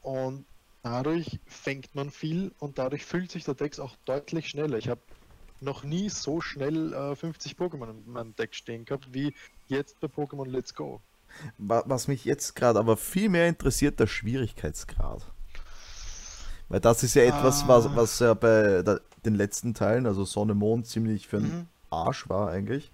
[0.01, 0.45] Und
[0.81, 4.77] dadurch fängt man viel und dadurch füllt sich der Deck auch deutlich schneller.
[4.77, 5.01] Ich habe
[5.59, 9.33] noch nie so schnell äh, 50 Pokémon in meinem Deck stehen gehabt, wie
[9.67, 10.99] jetzt bei Pokémon Let's Go.
[11.57, 15.25] Wa- Was mich jetzt gerade aber viel mehr interessiert, der Schwierigkeitsgrad.
[16.69, 17.91] Weil das ist ja etwas, was, Ah.
[17.95, 18.83] was ja bei
[19.25, 21.67] den letzten Teilen, also Sonne, Mond, ziemlich für den Mhm.
[21.89, 22.91] Arsch war eigentlich.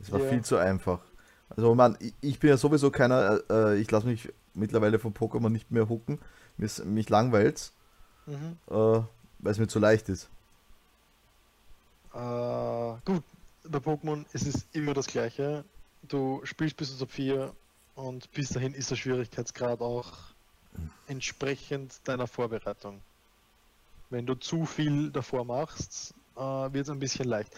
[0.00, 0.28] Es war Ja.
[0.28, 1.00] viel zu einfach.
[1.48, 5.70] Also man, ich, bin ja sowieso keiner, äh, ich lasse mich mittlerweile von Pokémon nicht
[5.70, 6.18] mehr hucken.
[6.58, 7.72] Ist- Mich langweilt's,
[8.26, 8.56] Mhm.
[8.68, 10.28] äh, weil es mir zu leicht ist.
[12.14, 13.22] Äh, gut,
[13.68, 15.64] bei Pokémon ist es immer das gleiche.
[16.02, 17.52] Du spielst bis zu Top 4
[17.94, 20.12] und bis dahin ist der Schwierigkeitsgrad auch
[21.06, 23.00] entsprechend deiner Vorbereitung.
[24.10, 27.52] Wenn du zu viel davor machst, äh, wird es ein bisschen leicht.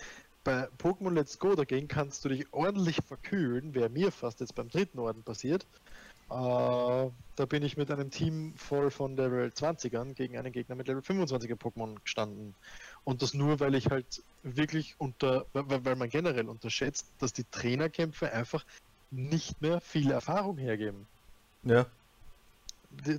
[0.44, 4.68] Bei Pokémon Let's Go dagegen kannst du dich ordentlich verkühlen, wäre mir fast jetzt beim
[4.68, 5.64] dritten Orden passiert.
[6.30, 10.88] Äh, da bin ich mit einem Team voll von Level 20ern gegen einen Gegner mit
[10.88, 12.54] Level 25er Pokémon gestanden.
[13.04, 17.44] Und das nur, weil ich halt wirklich unter, weil, weil man generell unterschätzt, dass die
[17.44, 18.64] Trainerkämpfe einfach
[19.12, 21.06] nicht mehr viel Erfahrung hergeben.
[21.62, 21.86] Ja,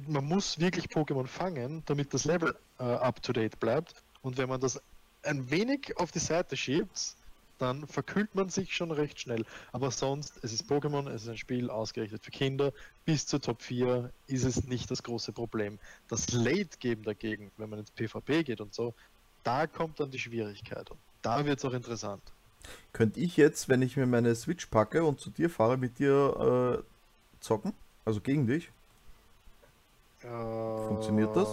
[0.07, 3.95] Man muss wirklich Pokémon fangen, damit das Level äh, up to date bleibt.
[4.21, 4.81] Und wenn man das
[5.23, 7.15] ein wenig auf die Seite schiebt,
[7.59, 9.45] dann verkühlt man sich schon recht schnell.
[9.71, 12.73] Aber sonst, es ist Pokémon, es ist ein Spiel ausgerichtet für Kinder.
[13.05, 15.79] Bis zur Top 4 ist es nicht das große Problem.
[16.09, 18.93] Das Late-Game dagegen, wenn man ins PvP geht und so,
[19.43, 20.89] da kommt dann die Schwierigkeit.
[20.89, 22.23] Und da wird es auch interessant.
[22.93, 26.79] Könnte ich jetzt, wenn ich mir meine Switch packe und zu dir fahre, mit dir
[26.79, 27.73] äh, zocken?
[28.05, 28.69] Also gegen dich?
[30.21, 31.49] Funktioniert das?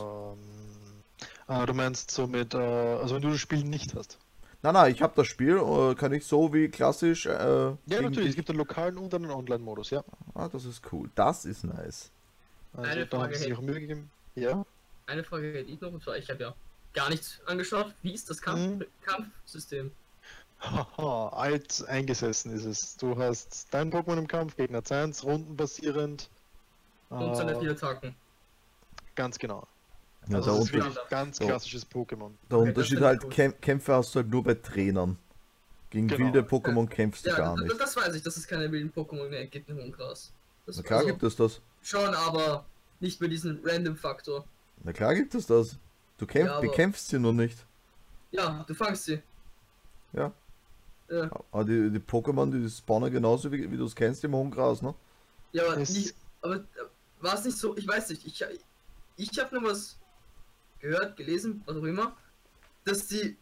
[1.47, 4.19] Ah, du meinst so mit, äh, also wenn du das Spiel nicht hast.
[4.63, 7.27] Nein, nein, ich habe das Spiel, äh, kann ich so wie klassisch.
[7.27, 10.05] Äh, Ja, gegen natürlich, es dich- gibt einen lokalen und einen Online-Modus, ja.
[10.35, 11.11] Ah, das ist cool.
[11.15, 12.11] Das ist nice.
[12.73, 14.11] Also Eine Frage hätte- auch Mühe gegeben.
[14.37, 14.65] Ja.
[15.07, 16.55] Eine Frage hätte ich noch, und zwar, ich habe ja
[16.93, 17.93] gar nichts angeschaut.
[18.03, 18.85] Wie ist das Kampf Mhm.
[19.05, 19.91] Kampfsystem?
[20.61, 22.97] Haha, alt eingesessen ist es.
[22.97, 26.29] Du hast dein Pokémon im Kampf, Gegner 1, rundenbasierend.
[27.09, 28.15] Und seine Äh, vier Attacken.
[29.15, 29.67] Ganz genau.
[30.29, 31.47] Ja, Also das ist wirklich Unter- ganz so.
[31.47, 32.31] klassisches Pokémon.
[32.51, 33.31] der Okay, Unterschied halt, cool.
[33.31, 35.19] Kämp Kämpfe hast du halt nur bei Trainern.
[35.89, 36.27] Gegen Genau.
[36.27, 37.81] wilde Pokémon kämpfst du Ja, gar das, nicht.
[37.81, 40.33] das weiß ich, dass es keine wilden Pokémon mehr gibt im hohen Gras.
[40.67, 41.61] Das, Na klar also, gibt es das.
[41.83, 42.65] Schon, aber
[43.01, 44.45] nicht mit diesem Random-Faktor.
[44.85, 45.79] Na klar gibt es das.
[46.19, 47.59] Du kämpf, Ja, bekämpfst sie nur nicht.
[48.31, 49.21] Ja, du fangst sie.
[50.13, 50.31] Ja.
[51.11, 54.51] Ja, Aber die, die Pokémon, die spawnen genauso wie, wie du es kennst im hohen
[54.51, 54.95] Gras, ne?
[55.53, 56.15] ja aber Es- nicht.
[56.43, 56.61] Aber äh,
[57.21, 58.45] war es nicht so, ich weiß nicht, ich,
[59.17, 59.99] ich habe nur was
[60.79, 62.17] gehört, gelesen, was auch immer,
[62.85, 63.37] dass die,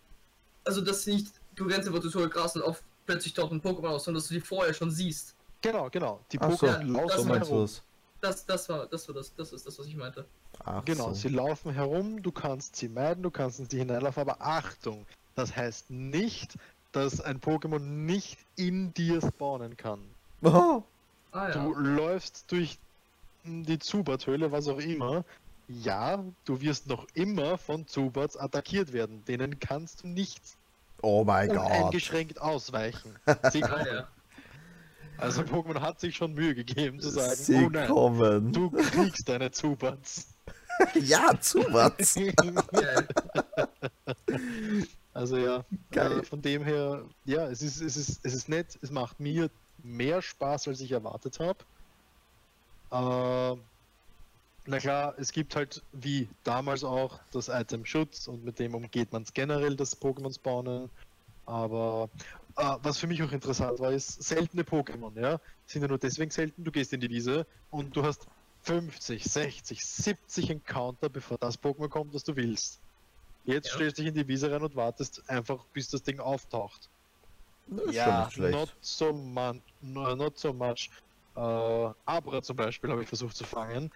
[0.64, 3.60] also dass sie nicht, du rennst einfach durch hohe Gras und auf plötzlich taucht ein
[3.60, 5.34] Pokémon aus, sondern dass du die vorher schon siehst.
[5.60, 6.20] Genau, genau.
[6.32, 6.66] Die Ach so.
[6.66, 7.60] Pokémon Ja, das laufen herum.
[7.62, 7.82] das?
[8.20, 10.24] Das, das war, das war das, das ist das, was ich meinte.
[10.64, 11.14] Ach Genau, so.
[11.14, 15.54] sie laufen herum, du kannst sie meiden, du kannst in sie hineinlaufen, aber Achtung, das
[15.54, 16.56] heißt nicht,
[16.92, 20.00] dass ein Pokémon nicht in dir spawnen kann.
[20.42, 20.82] Oh,
[21.32, 21.54] Ah ja.
[21.62, 22.78] Du läufst durch
[23.44, 25.24] die Zubat-Höhle, was auch immer.
[25.68, 29.22] Ja, du wirst noch immer von Zubats attackiert werden.
[29.26, 30.40] Denen kannst du nicht
[31.02, 31.58] oh mein Gott.
[31.66, 33.14] uneingeschränkt ausweichen.
[33.52, 34.08] Sie Ah ja.
[35.18, 38.52] Also Pokémon hat sich schon Mühe gegeben zu sagen, Sie oh nein, kommen.
[38.52, 40.28] du kriegst deine Zubats.
[40.94, 42.14] Ja, zu was?
[42.14, 43.08] Geil.
[45.18, 46.20] Also ja, Geil.
[46.20, 49.50] äh, von dem her, ja, es ist, es ist, es ist nett, es macht mir
[49.82, 51.58] mehr Spaß, als ich erwartet habe.
[52.92, 53.60] Äh,
[54.66, 59.12] na klar, es gibt halt wie damals auch das Item Schutz und mit dem umgeht
[59.12, 60.88] man es generell, das Pokémon spawnen.
[61.46, 62.08] Aber
[62.56, 66.30] äh, was für mich auch interessant war, ist seltene Pokémon, ja, sind ja nur deswegen
[66.30, 68.28] selten, du gehst in die Wiese und du hast
[68.62, 72.80] 50, 60, 70 Encounter, bevor das Pokémon kommt, das du willst.
[73.48, 73.74] Jetzt Ja.
[73.76, 76.90] stellst du dich in die Wiese rein und wartest einfach, bis das Ding auftaucht.
[77.66, 79.62] Das Ja, not so much.
[79.80, 80.90] Not so much.
[81.34, 81.40] Äh,
[82.04, 83.90] Abra zum Beispiel habe ich versucht zu fangen.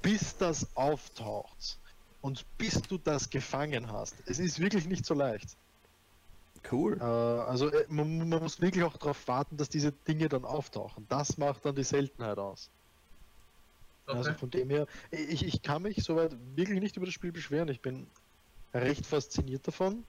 [0.00, 1.80] Bis das auftaucht
[2.20, 4.22] und bis du das gefangen hast.
[4.26, 5.58] Es ist wirklich nicht so leicht.
[6.70, 6.98] Cool.
[6.98, 11.06] Äh, also äh, man, man muss wirklich auch darauf warten, dass diese Dinge dann auftauchen.
[11.08, 12.72] Das macht dann die Seltenheit aus.
[14.06, 14.38] Also Okay.
[14.38, 17.68] von dem her, ich, ich kann mich soweit wirklich nicht über das Spiel beschweren.
[17.68, 18.10] Ich bin
[18.74, 20.04] recht fasziniert davon.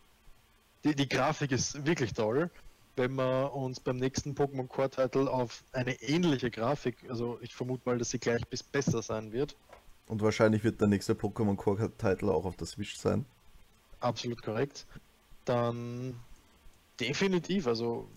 [0.84, 2.50] Die, die Grafik ist wirklich toll.
[2.95, 7.84] Wenn wir uns beim nächsten Pokémon Core Title auf eine ähnliche Grafik, also ich vermute
[7.86, 9.56] mal, dass sie gleich bis besser sein wird.
[10.08, 13.26] Und wahrscheinlich wird der nächste Pokémon Core Title auch auf der Switch sein.
[14.00, 14.86] Absolut korrekt.
[15.45, 16.15] Dann
[17.00, 18.10] definitiv, also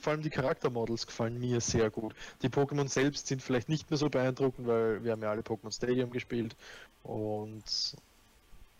[0.00, 2.14] vor allem die Charaktermodels gefallen mir sehr gut.
[2.42, 5.74] Die Pokémon selbst sind vielleicht nicht mehr so beeindruckend, weil wir haben ja alle Pokémon
[5.74, 6.56] Stadium gespielt
[7.02, 7.64] und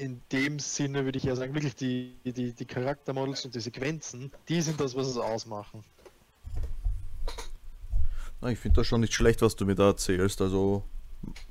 [0.00, 4.32] in dem Sinne würde ich ja sagen, wirklich die, die, die Charaktermodels und die Sequenzen,
[4.48, 5.84] die sind das, was es ausmachen.
[8.40, 10.40] Na, ich finde das schon nicht schlecht, was du mir da erzählst.
[10.40, 10.84] Also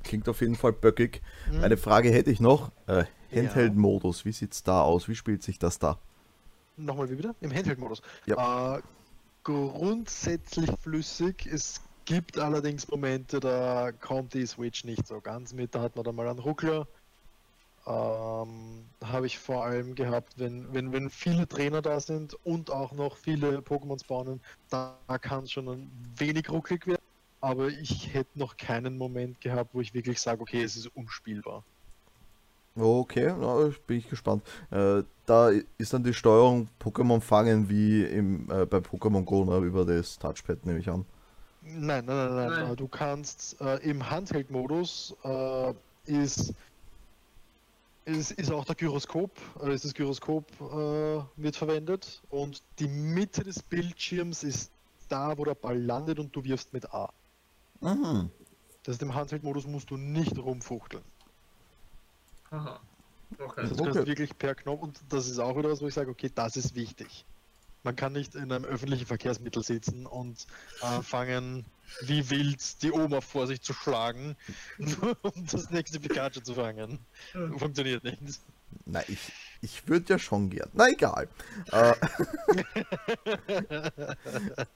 [0.02, 1.22] klingt auf jeden Fall böckig.
[1.48, 1.62] Mhm.
[1.62, 2.72] Eine Frage hätte ich noch.
[2.88, 5.08] Äh, Handheld-Modus, wie sieht's da aus?
[5.08, 6.00] Wie spielt sich das da?
[6.76, 7.36] Nochmal wie wieder?
[7.40, 8.02] Im Handheld-Modus.
[8.26, 8.78] Ja.
[8.78, 8.82] Äh,
[9.44, 11.46] grundsätzlich flüssig.
[11.46, 15.76] Es gibt allerdings Momente, da kommt die Switch nicht so ganz mit.
[15.76, 16.88] Da hat man dann mal einen Ruckler.
[17.90, 22.92] Ähm, habe ich vor allem gehabt, wenn, wenn, wenn viele Trainer da sind und auch
[22.92, 27.02] noch viele Pokémon spawnen, da kann es schon ein wenig rucklig werden.
[27.40, 31.64] Aber ich hätte noch keinen Moment gehabt, wo ich wirklich sage, okay, es ist unspielbar.
[32.76, 34.44] Okay, na, bin ich gespannt.
[34.70, 39.56] Äh, da ist dann die Steuerung Pokémon fangen wie im, äh, bei Pokémon Go ne,
[39.66, 41.04] über das Touchpad, nehme ich an.
[41.62, 42.48] Nein, nein, nein, nein.
[42.48, 42.76] Nein.
[42.76, 45.72] Du kannst äh, im Handheld-Modus äh,
[46.06, 46.54] ist,
[48.04, 53.62] ist, ist auch der Gyroskop, ist das Gyroskop äh, wird verwendet und die Mitte des
[53.62, 54.72] Bildschirms ist
[55.08, 57.12] da, wo der Ball landet und du wirfst mit A.
[57.80, 58.30] Mhm.
[58.82, 61.04] Das heißt, im Handheld-Modus musst du nicht rumfuchteln.
[62.50, 62.80] Aha.
[63.38, 63.62] Okay.
[63.62, 63.92] Das kannst Okay.
[64.00, 66.56] du wirklich per Knopf und das ist auch wieder was, wo ich sage, okay, das
[66.56, 67.24] ist wichtig.
[67.82, 70.46] Man kann nicht in einem öffentlichen Verkehrsmittel sitzen und
[70.82, 71.64] anfangen,
[72.02, 74.36] wie wild die Oma vor sich zu schlagen,
[75.22, 76.98] um das nächste Pikachu zu fangen.
[77.56, 78.40] Funktioniert nicht.
[78.84, 79.18] Na, ich,
[79.62, 80.68] ich würde ja schon gern.
[80.72, 81.28] Na, egal.
[81.72, 81.94] Äh,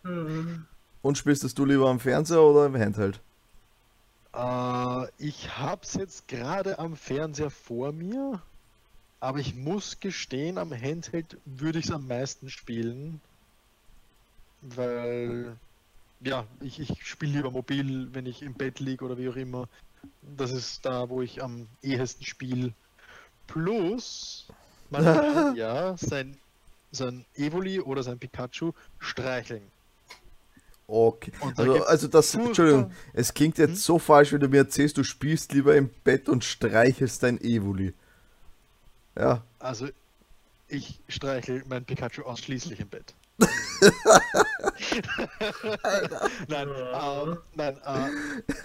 [1.03, 3.21] und spielst das du lieber am Fernseher oder im Handheld?
[4.35, 8.43] Äh, ich hab's jetzt gerade am Fernseher vor mir,
[9.25, 13.23] aber ich muss gestehen, am Handheld würde ich es am meisten spielen,
[14.61, 15.57] weil
[16.21, 19.67] ja, ich, ich spiele lieber mobil, wenn ich im Bett liege oder wie auch immer.
[20.37, 22.75] Das ist da, wo ich am ehesten spiele.
[23.47, 24.47] Plus,
[24.91, 26.37] man kann ja sein,
[26.93, 29.63] sein Evoli oder sein Pikachu streicheln.
[30.87, 31.33] Okay.
[31.57, 33.77] Also, also das, Entschuldigung, es klingt jetzt Hm?
[33.77, 37.95] so falsch, wenn du mir erzählst, du spielst lieber im Bett und streichelst dein Evoli.
[39.17, 39.89] Ja, Also,
[40.69, 43.15] ich streichel mein Pikachu ausschließlich im Bett.
[46.49, 48.09] nein, äh, nein, äh,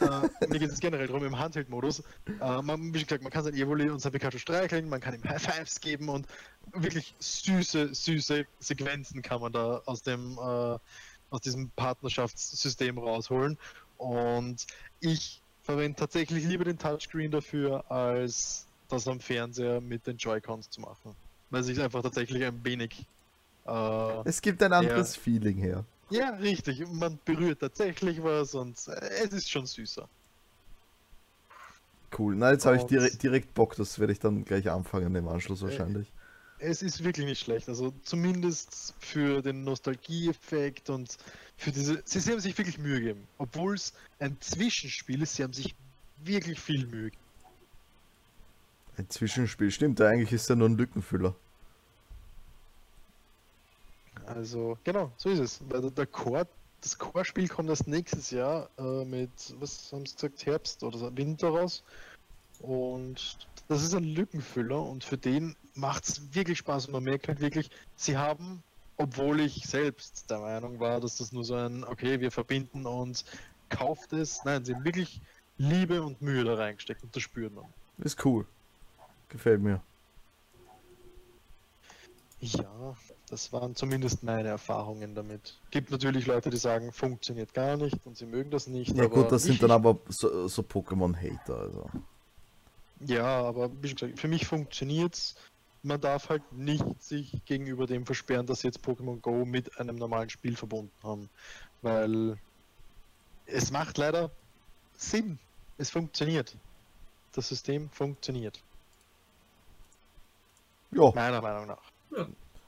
[0.06, 2.04] äh, mir geht es generell darum im Handheld-Modus.
[2.40, 5.24] Äh, man, wie gesagt, man kann sein Evoli und sein Pikachu streicheln, man kann ihm
[5.24, 6.28] High Fives geben und
[6.74, 10.78] wirklich süße, süße Sequenzen kann man da aus dem äh,
[11.32, 13.58] aus diesem Partnerschaftssystem rausholen.
[13.98, 14.66] Und
[15.00, 20.82] ich verwende tatsächlich lieber den Touchscreen dafür, als das am Fernseher mit den Joy-Cons zu
[20.82, 21.16] machen.
[21.50, 23.06] Weil sich einfach tatsächlich ein wenig.
[23.66, 25.86] Äh, es gibt ein anderes ja, Feeling her.
[26.10, 26.86] Ja, richtig.
[26.92, 30.08] Man berührt tatsächlich was und es ist schon süßer.
[32.18, 32.36] Cool.
[32.36, 33.76] Na, jetzt habe ich direkt, direkt Bock.
[33.76, 36.12] Das werde ich dann gleich anfangen im Anschluss wahrscheinlich.
[36.58, 37.70] Es ist wirklich nicht schlecht.
[37.70, 41.18] Also zumindest für den Nostalgieeffekt und
[41.58, 42.02] für diese.
[42.06, 43.28] Sie, sie haben sich wirklich Mühe gegeben.
[43.38, 45.76] Obwohl es ein Zwischenspiel ist, sie haben sich
[46.24, 47.29] wirklich viel Mühe gegeben.
[49.00, 50.02] Ein Zwischenspiel, stimmt.
[50.02, 51.34] Eigentlich ist ja nur ein Lückenfüller.
[54.26, 55.62] Also, genau, so ist es.
[55.70, 56.46] Weil der Core,
[56.82, 61.48] das Core-Spiel kommt erst nächstes Jahr äh, mit, was haben sie gesagt, Herbst oder Winter
[61.48, 61.82] raus.
[62.60, 63.38] Und
[63.70, 67.40] das ist ein Lückenfüller und für den macht es wirklich Spaß und man merkt halt
[67.40, 68.62] wirklich, sie haben,
[68.98, 73.24] obwohl ich selbst der Meinung war, dass das nur so ein, okay, wir verbinden und
[73.70, 75.22] kauft es, nein, sie haben wirklich
[75.58, 77.64] Liebe und Mühe da reingesteckt und das spürt man.
[78.00, 78.46] Ist cool.
[79.30, 79.82] Gefällt mir.
[82.42, 82.96] Ja,
[83.30, 85.60] das waren zumindest meine Erfahrungen damit.
[85.72, 88.96] Gibt natürlich Leute, die sagen, funktioniert gar nicht und sie mögen das nicht.
[88.96, 91.58] Ja gut, das sind dann aber so, so Pokémon-Hater.
[91.58, 91.90] Also.
[93.02, 95.36] Ja, aber wie gesagt, für mich funktioniert es.
[95.84, 100.30] Man darf halt nicht sich gegenüber dem versperren, dass jetzt Pokémon Go mit einem normalen
[100.30, 101.30] Spiel verbunden haben.
[101.82, 102.38] Weil
[103.46, 104.32] es macht leider
[104.96, 105.40] Sinn.
[105.78, 106.58] Es funktioniert.
[107.34, 108.62] Das System funktioniert.
[110.92, 111.12] Ja.
[111.14, 111.92] Meiner Meinung nach.
[112.16, 112.28] Ja.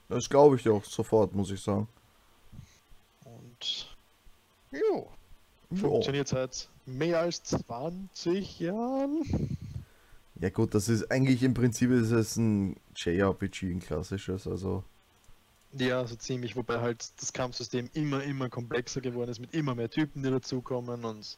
[0.09, 1.87] Das glaube ich auch sofort, muss ich sagen.
[3.23, 3.95] Und
[4.71, 5.09] jo.
[5.73, 9.57] Funktioniert seit mehr als 20 Jahren.
[10.41, 14.83] Ja gut, das ist eigentlich im Prinzip ist es ein JRPG, ein klassisches, also.
[15.73, 19.89] Ja, so ziemlich, wobei halt das Kampfsystem immer, immer komplexer geworden ist, mit immer mehr
[19.89, 21.37] Typen, die dazukommen und.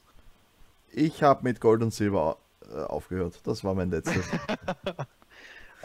[0.91, 2.37] Ich habe mit Gold und Silber
[2.71, 3.41] äh, aufgehört.
[3.43, 4.25] Das war mein letztes.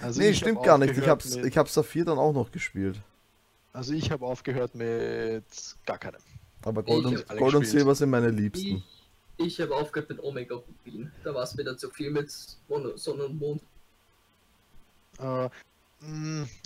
[0.00, 0.96] also nee, stimmt gar nicht.
[0.96, 1.46] Ich hab's, mit...
[1.46, 3.00] ich hab Saphir dann auch noch gespielt.
[3.72, 5.44] Also ich habe aufgehört mit
[5.86, 6.20] gar keinem.
[6.64, 8.76] Aber Gold, und, Gold und Silber sind meine Liebsten.
[8.76, 8.84] Ich
[9.38, 11.12] ich habe aufgehört mit Omega Rubin.
[11.22, 13.62] Da war es wieder zu viel mit Sonne und Mond.
[15.20, 15.48] Uh,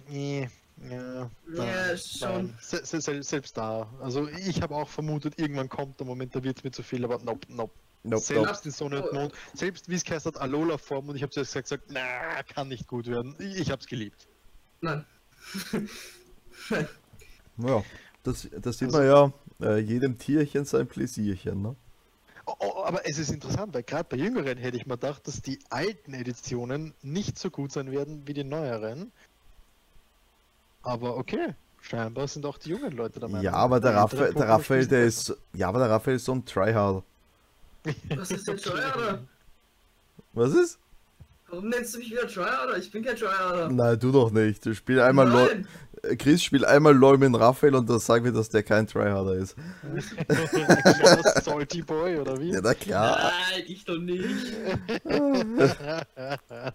[0.08, 0.48] nee,
[0.90, 2.54] ja, ja schon.
[2.60, 3.88] Se se selbst da.
[4.00, 7.04] Also ich habe auch vermutet, irgendwann kommt der Moment, da wird es mir zu viel,
[7.04, 7.72] aber nope, nope.
[8.04, 8.60] Nope, selbst nope.
[8.64, 11.54] in Sonne und Mond, selbst wie es geheißen hat, Alola Form und ich habe zuerst
[11.54, 13.36] gesagt, na, kann nicht gut werden.
[13.38, 14.26] Ich, ich habe es geliebt.
[14.80, 15.04] Nein.
[16.70, 16.88] Nein.
[17.58, 17.84] Ja,
[18.22, 19.06] das, das sieht also, man
[19.60, 21.76] ja, äh, jedem Tierchen sein Pläsierchen, ne?
[22.46, 25.42] Oh, oh, aber es ist interessant, weil gerade bei Jüngeren hätte ich mir gedacht, dass
[25.42, 29.12] die alten Editionen nicht so gut sein werden wie die neueren.
[30.82, 33.44] Aber okay, scheinbar sind auch die jungen Leute der Meinung.
[33.44, 35.36] Ja, aber der, Raphael, der Raphael, der ist.
[35.52, 37.04] Ja, aber der Raphael ist so ein Tryhard.
[38.16, 39.24] Was ist der Tryharder?
[40.32, 40.78] Was ist?
[41.48, 42.78] Warum nennst du mich wieder Tryharder?
[42.78, 43.68] Ich bin kein Tryharder.
[43.68, 44.64] Nein, du doch nicht.
[44.64, 45.64] Du spielst einmal LOL.
[46.18, 49.54] Chris spielt einmal LOL mit Raphael und dann sagen wir, dass der kein Tryharder ist.
[51.44, 52.52] Salty Boy, oder wie?
[52.52, 53.30] Ja, na klar.
[53.50, 54.24] Nein, ich doch nicht.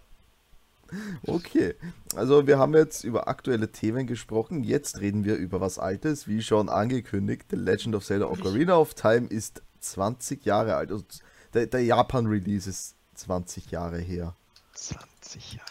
[1.27, 1.75] okay,
[2.15, 4.63] also wir haben jetzt über aktuelle Themen gesprochen.
[4.63, 7.47] Jetzt reden wir über was Altes, wie schon angekündigt.
[7.49, 10.91] The Legend of Zelda Ocarina of Time ist 20 Jahre alt.
[10.91, 11.05] Also
[11.53, 14.35] der, der Japan-Release ist 20 Jahre her.
[14.73, 15.69] 20 Jahre.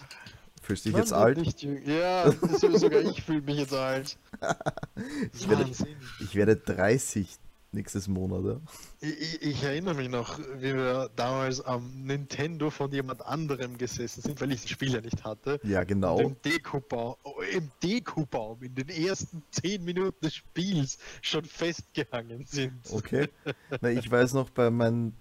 [0.63, 1.39] Fühlst du dich jetzt alt?
[1.87, 4.19] Ja, sogar ich fühle mich jetzt alt.
[5.33, 5.71] ich, werde,
[6.21, 7.39] ich werde 30
[7.73, 8.61] nächstes Monat.
[9.01, 14.23] Ich, ich, ich, erinnere mich noch, wie wir damals am Nintendo von jemand anderem gesessen
[14.23, 15.61] sind, weil ich das Spiel ja nicht hatte.
[15.63, 16.19] Ja, genau.
[16.19, 17.17] Im Dekobaum,
[17.53, 22.91] im Dekobaum in den ersten 10 Minuten des Spiels schon festgehangen sind.
[22.91, 23.29] Okay.
[23.81, 25.13] Na, ich weiß noch, bei meinem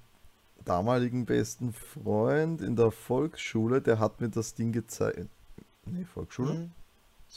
[0.64, 5.30] damaligen besten Freund in der Volksschule, der hat mir das Ding gezeigt.
[5.86, 6.54] Nee, Volksschule?
[6.54, 6.72] Mhm.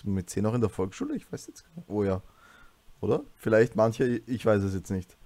[0.05, 1.16] Wir mit 10 noch in der Volksschule?
[1.16, 1.89] Ich weiß jetzt gar nicht.
[1.89, 2.22] Oh ja.
[3.01, 3.22] Oder?
[3.36, 5.16] Vielleicht manche, ich weiß es jetzt nicht.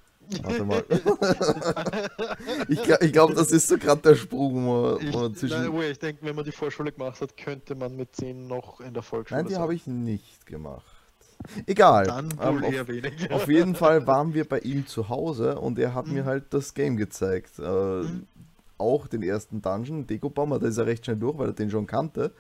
[0.42, 0.84] Warte mal.
[2.68, 4.66] ich glaube, glaub, das ist so gerade der Sprung.
[4.66, 5.74] Wo, wo ich, zwischen...
[5.74, 8.94] nein, ich denke, wenn man die Vorschule gemacht hat, könnte man mit 10 noch in
[8.94, 10.86] der Volksschule Nein, die habe ich nicht gemacht.
[11.66, 12.06] Egal.
[12.06, 13.34] Dann wohl ähm, eher auf, weniger.
[13.34, 16.14] Auf jeden Fall waren wir bei ihm zu Hause und er hat mhm.
[16.14, 17.58] mir halt das Game gezeigt.
[17.58, 18.26] Äh, mhm.
[18.78, 21.70] Auch den ersten Dungeon, Deko Bomber, da ist er recht schnell durch, weil er den
[21.70, 22.32] schon kannte.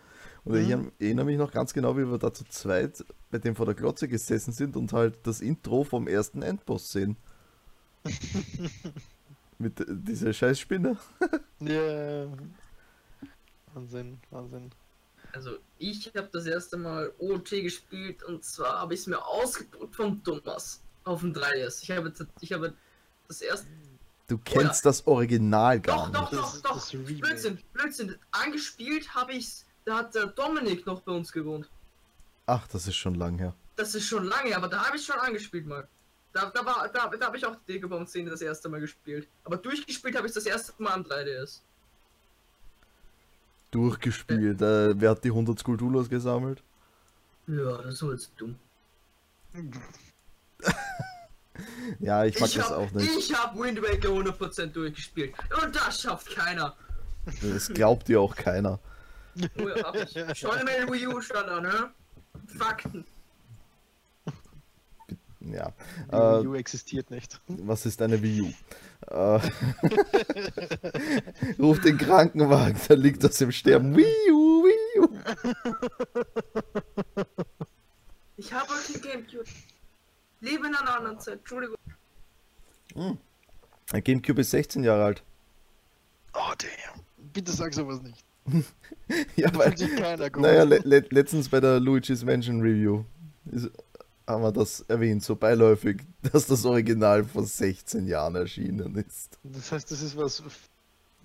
[0.44, 0.90] Und mhm.
[0.98, 3.74] ich erinnere mich noch ganz genau, wie wir da zu zweit bei dem vor der
[3.74, 7.16] Glotze gesessen sind und halt das Intro vom ersten Endboss sehen.
[9.58, 10.96] Mit dieser scheiß Spinne.
[11.60, 12.26] Ja.
[13.72, 14.72] Wahnsinn, Wahnsinn.
[15.32, 19.94] Also ich habe das erste Mal OT gespielt und zwar habe ich es mir ausgedruckt
[19.94, 21.84] von Thomas auf dem 3S.
[21.84, 22.74] Ich habe, ich habe
[23.28, 23.68] das erste.
[24.26, 26.32] Du kennst das Original gar Doch, nicht.
[26.32, 26.74] doch, doch, ist doch.
[26.74, 27.20] das Remake.
[27.20, 28.16] Blödsinn, Blödsinn.
[28.32, 29.64] Angespielt habe ich's.
[29.84, 31.70] Da hat der Dominik noch bei uns gewohnt.
[32.46, 33.54] Ach, das ist schon lang her.
[33.76, 35.88] Das ist schon lange, aber da habe ich schon angespielt mal.
[36.32, 39.28] Da, da war, da, da habe ich auch die Digabomb-Szene das erste Mal gespielt.
[39.44, 41.60] Aber durchgespielt habe ich das erste Mal am 3DS.
[43.70, 44.60] Durchgespielt.
[44.60, 46.62] Äh, wer hat die 100 Skulpturas gesammelt?
[47.46, 48.58] Ja, das ist so jetzt dumm.
[52.00, 53.10] Ja, ich mag Ich das hab, auch nicht.
[53.16, 55.34] ich hab Wind Waker 100% durchgespielt.
[55.62, 56.74] Und das schafft keiner.
[57.42, 58.80] Das glaubt dir auch keiner.
[59.58, 60.42] Oh ja, hab ich.
[60.42, 61.90] Mal den Wii U stand an, ne?
[62.58, 63.04] Fakten.
[65.44, 65.72] Ja.
[66.08, 67.40] Die Äh, Wii U existiert nicht.
[67.48, 68.52] was ist eine Wii U?
[69.12, 69.40] Äh,
[71.58, 73.96] Ruf den Krankenwagen, da liegt das im Sterben.
[73.96, 75.08] Wii U, Wii U.
[78.36, 79.42] Ich habe heute Gamecube.
[80.40, 81.38] Lebe in einer anderen Zeit.
[81.38, 81.76] Entschuldigung.
[82.94, 83.18] Ein
[84.04, 85.24] Gamecube ist 16 Jahre alt.
[86.34, 87.00] Oh damn.
[87.32, 88.24] Bitte sag sowas nicht.
[89.36, 90.42] Ja, weil, sich keiner gut.
[90.42, 93.04] naja, le le letztens bei der Luigi's Mansion Review
[93.50, 93.70] ist,
[94.26, 96.00] haben wir das erwähnt, so beiläufig,
[96.32, 99.38] dass das Original vor 16 Jahren erschienen ist.
[99.42, 100.42] Das heißt, das ist was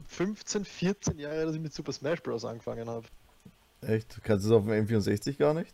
[0.08, 2.44] 15, 14 Jahre, dass ich mit Super Smash Bros.
[2.46, 3.08] angefangen habe.
[3.82, 4.18] Echt?
[4.24, 5.74] Kannst du es auf dem M64 gar nicht?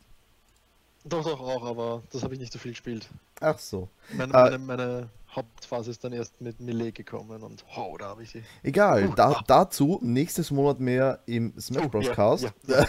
[1.06, 3.08] Doch, doch auch, aber das habe ich nicht so viel gespielt.
[3.41, 3.89] Ach so.
[4.16, 4.44] Meine, Ah.
[4.44, 8.43] meine, meine Hauptphase ist dann erst mit Melee gekommen und oh, da habe ich sie.
[8.61, 12.05] Egal, da, dazu nächstes Monat mehr im Smash Oh, Bros.
[12.05, 12.43] ja, Cast.
[12.43, 12.51] ja.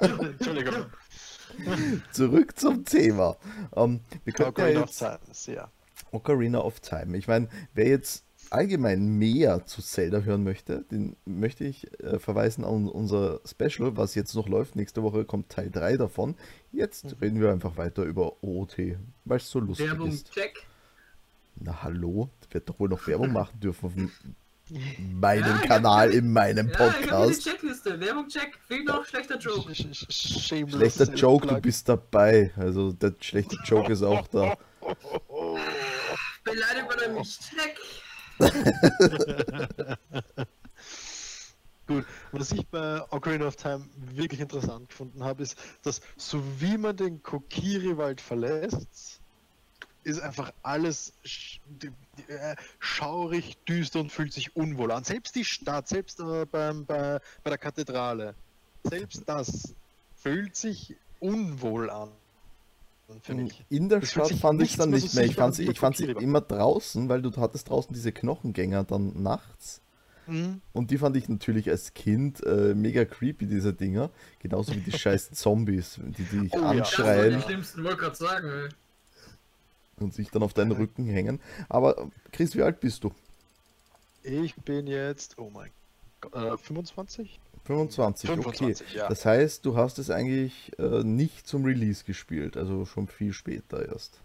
[0.00, 0.86] Ja, Entschuldigung.
[2.12, 3.36] Zurück zum Thema.
[3.76, 5.70] Ähm, wir könnten ja Ocarina of jetzt Time, sehr.
[6.10, 7.16] Ocarina of Time.
[7.16, 12.64] Ich meine, wer jetzt allgemein mehr zu Zelda hören möchte, den möchte ich äh, verweisen
[12.64, 14.76] an unser Special, was jetzt noch läuft.
[14.76, 16.36] Nächste Woche kommt Teil 3 davon.
[16.70, 17.10] Jetzt Mhm.
[17.20, 20.30] reden wir einfach weiter über OOT, weil es so lustig Werbung ist.
[20.32, 20.66] check.
[21.64, 23.92] Na hallo, ich werde doch wohl noch Werbung machen dürfen auf
[24.98, 27.42] meinem Ja, Kanal, hab- in meinem Ja, ich habe die Podcast.
[27.44, 28.00] Checkliste.
[28.00, 28.58] Werbung check.
[28.66, 29.74] Fehlt noch schlechter Joke.
[29.74, 32.52] Schlechter Joke, du bist dabei.
[32.56, 34.56] Also der schlechte Joke ist auch da.
[36.44, 37.38] Beleidigt man er mich.
[37.38, 37.78] Check.
[41.86, 46.78] Gut, was ich bei Ocarina of Time wirklich interessant gefunden habe, ist, dass so wie
[46.78, 49.20] man den Kokiri-Wald verlässt,
[50.04, 51.12] ist einfach alles
[52.28, 55.04] äh, schaurig, düster und fühlt sich unwohl an.
[55.04, 58.34] Selbst die Stadt, selbst äh, beim, bei, bei der Kathedrale,
[58.84, 59.74] selbst das
[60.16, 62.10] fühlt sich unwohl an.
[63.22, 63.64] Finde ich.
[63.68, 65.24] In der Das Stadt fand ich es dann nicht mehr.
[65.24, 68.84] Ich fand an wie ich fand sie immer draußen, weil du hattest draußen diese Knochengänger
[68.84, 69.82] dann nachts.
[70.26, 70.60] Mhm.
[70.72, 74.10] Und die fand ich natürlich als Kind äh, mega creepy, diese Dinger.
[74.38, 76.60] Genauso wie die scheiß Zombies, die dich Oh ja.
[76.60, 78.48] Das anschreien die schlimmsten, wollte gerade sagen.
[78.48, 78.68] ey.
[80.02, 81.40] Und sich dann auf deinen Rücken hängen.
[81.68, 83.12] Aber Chris, wie alt bist du?
[84.22, 85.70] Ich bin jetzt, oh mein
[86.20, 87.40] Gott, äh, 25?
[87.64, 88.42] 25, okay.
[88.42, 89.08] 25, ja.
[89.08, 93.88] Das heißt, du hast es eigentlich äh, nicht zum Release gespielt, also schon viel später
[93.88, 94.20] erst.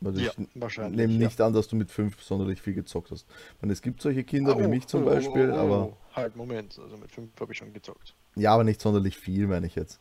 [0.00, 0.96] Weil Ja, ich wahrscheinlich.
[0.96, 1.26] nehme ja.
[1.26, 3.26] nicht an, dass du mit 5 sonderlich viel gezockt hast.
[3.60, 5.96] Und es gibt solche Kinder wie Oh, mich zum oh, oh, Beispiel, oh, oh, aber
[6.14, 8.14] Halt, Moment, also mit 5 habe ich schon gezockt.
[8.36, 9.98] ja, aber nicht sonderlich viel, meine ich jetzt.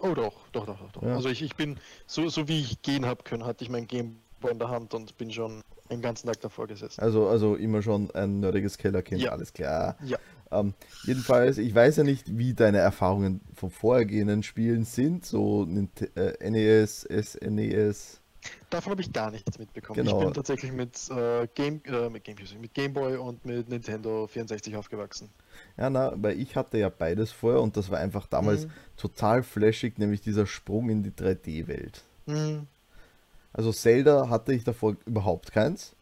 [0.00, 1.02] Oh doch, doch, doch, doch.
[1.02, 1.14] Ja.
[1.14, 1.76] Also ich, ich bin,
[2.06, 5.16] so, so wie ich gehen habe können, hatte ich mein Gameboy in der Hand und
[5.18, 7.00] bin schon den ganzen Tag davor gesessen.
[7.00, 9.32] Also, also immer schon ein nerdiges Kellerkind, Ja.
[9.32, 9.96] alles klar.
[10.04, 10.18] Ja.
[10.50, 10.74] Ähm,
[11.04, 16.50] jedenfalls, ich weiß ja nicht, wie deine Erfahrungen von vorhergehenden Spielen sind, so Nint äh,
[16.50, 18.20] NES, SNES.
[18.70, 20.04] Davon habe ich gar nichts mitbekommen.
[20.04, 20.18] Genau.
[20.18, 24.76] Ich bin tatsächlich mit, äh, Game, äh, mit, Game, mit Gameboy und mit Nintendo 64
[24.76, 25.30] aufgewachsen.
[25.76, 28.70] Ja, na, weil ich hatte ja beides vorher und das war einfach damals Mhm.
[28.96, 32.02] total flashig, nämlich dieser Sprung in die 3D-Welt.
[32.26, 32.66] Mhm.
[33.52, 35.94] Also Zelda hatte ich davor überhaupt keins.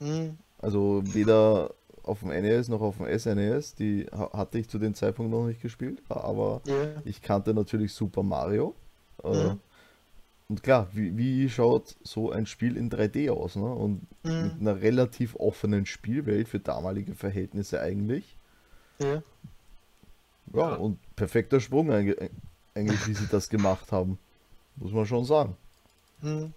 [0.00, 0.38] Mhm.
[0.60, 1.70] Also weder
[2.02, 3.74] auf dem NES noch auf dem SNES.
[3.76, 6.74] Die ha- hatte ich zu dem Zeitpunkt noch nicht gespielt, aber Ja.
[7.04, 8.74] ich kannte natürlich Super Mario.
[9.22, 9.60] Äh, Mhm.
[10.48, 13.56] Und klar, wie, wie schaut so ein Spiel in 3D aus?
[13.56, 13.64] Ne?
[13.64, 14.60] Und mit Mhm.
[14.60, 18.36] einer relativ offenen Spielwelt für damalige Verhältnisse eigentlich.
[18.98, 19.22] ja.
[20.52, 20.74] Ja, Ja.
[20.76, 22.30] und perfekter Sprung eigentlich,
[22.74, 24.18] eigentlich, wie sie das gemacht haben.
[24.76, 25.56] Muss man schon sagen.
[26.20, 26.52] Mhm.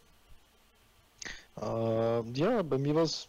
[1.62, 3.28] Ähm, ja, bei mir war es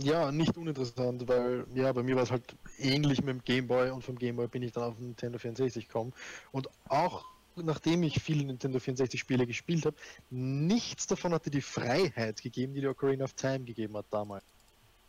[0.00, 4.02] ja nicht uninteressant, weil ja, bei mir war es halt ähnlich mit dem Gameboy und
[4.02, 6.12] vom Gameboy bin ich dann auf den Nintendo 64 gekommen.
[6.50, 7.24] Und auch
[7.62, 9.96] nachdem ich viele Nintendo 64 Spiele gespielt habe,
[10.30, 14.44] nichts davon hatte die Freiheit gegeben, die die Ocarina of Time gegeben hat damals.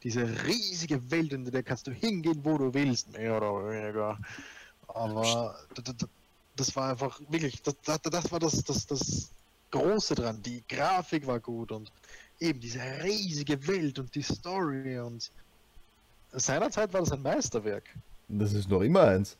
[0.04, 4.18] Diese riesige Welt, in der kannst du hingehen, wo du willst, mehr oder weniger.
[4.88, 5.58] Aber
[6.56, 9.32] das war einfach wirklich, das, das war das, das, das
[9.72, 10.42] Große dran.
[10.42, 11.92] Die Grafik war gut und
[12.40, 15.32] eben diese riesige Welt und die Story und
[16.32, 17.84] seinerzeit war das ein Meisterwerk.
[18.28, 19.38] Das ist noch immer eins.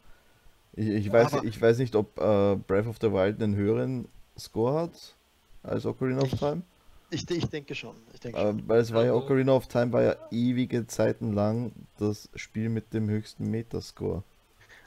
[0.78, 4.08] Ich, ich weiß, ich weiß nicht, ob äh, Breath of the Wild einen höheren
[4.38, 5.16] Score hat
[5.64, 6.62] als Ocarina of Time.
[7.10, 7.96] Ich, ich, denke schon.
[8.14, 8.54] Ich denke äh.
[8.68, 12.94] Weil es war ja Ocarina of Time war ja ewige Zeiten lang das Spiel mit
[12.94, 14.24] dem höchsten Metascore.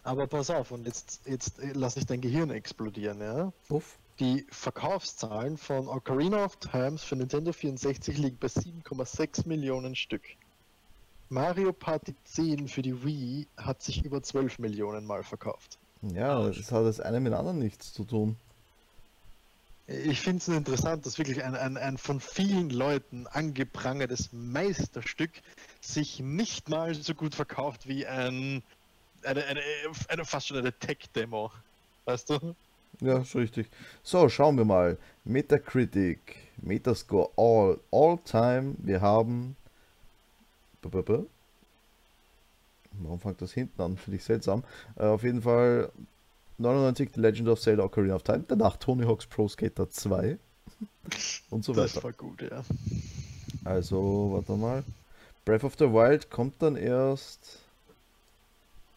[0.05, 3.53] Aber pass auf, und jetzt, jetzt lass ich dein Gehirn explodieren, ja?
[3.68, 3.99] Uff.
[4.20, 10.22] Die Verkaufszahlen von Ocarina of Times für Nintendo 64 liegen bei 7,6 Millionen Stück.
[11.30, 15.80] Mario Party 10 für die Wii hat sich über 12 Millionen Mal verkauft.
[16.03, 18.37] Ja, das hat das eine mit dem anderen nichts zu tun.
[19.87, 25.31] Ich finde es interessant, dass wirklich ein, ein, ein von vielen Leuten angeprangertes Meisterstück
[25.81, 28.63] sich nicht mal so gut verkauft wie ein
[29.25, 29.61] eine, eine,
[30.09, 31.51] eine fast schon eine Tech-Demo.
[32.05, 32.55] Weißt du?
[33.01, 33.69] Ja, ist richtig.
[34.03, 34.99] So, schauen wir mal.
[35.25, 38.75] Metacritic, Metascore All, All Time.
[38.79, 39.57] Wir haben
[42.93, 43.97] Warum fängt das hinten an?
[43.97, 44.64] Finde ich seltsam.
[44.97, 45.91] Äh, auf jeden Fall
[46.59, 48.45] 99 The Legend of Zelda Ocarina of Time.
[48.47, 50.38] Danach Tony Hawk's Pro Skater 2.
[51.51, 51.95] Und so weiter.
[51.95, 52.62] Das war gut, ja.
[53.64, 54.84] Also, warte mal.
[55.45, 57.61] Breath of the Wild kommt dann erst.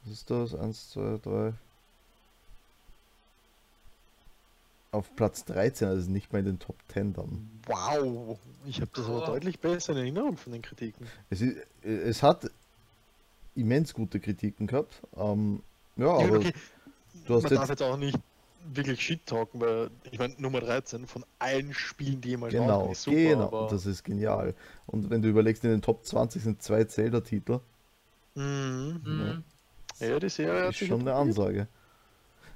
[0.04, 0.56] Was ist das?
[0.56, 1.54] 1, 2, 3.
[4.92, 7.50] Auf Platz 13, also nicht mal in den Top 10 dann.
[7.66, 9.26] Wow, ich habe das aber oh.
[9.26, 11.08] deutlich besser in Erinnerung von den Kritiken.
[11.32, 12.52] Es, ist, es hat
[13.56, 15.02] immens gute Kritiken gehabt.
[15.16, 15.62] Ähm,
[15.96, 16.54] ja, aber okay.
[17.26, 17.60] du hast Man jetzt...
[17.60, 18.18] darf jetzt auch nicht
[18.74, 22.96] wirklich Shit talken, weil ich meine Nummer 13 von allen Spielen, die jemals genau, waren,
[22.96, 23.68] super, genau, aber...
[23.70, 24.54] das ist genial.
[24.88, 27.60] Und wenn du überlegst, in den Top 20 sind zwei Zelda-Titel.
[28.36, 29.44] Mhm.
[30.00, 31.68] Ja, ja, die Serie ist schon eine Ansage.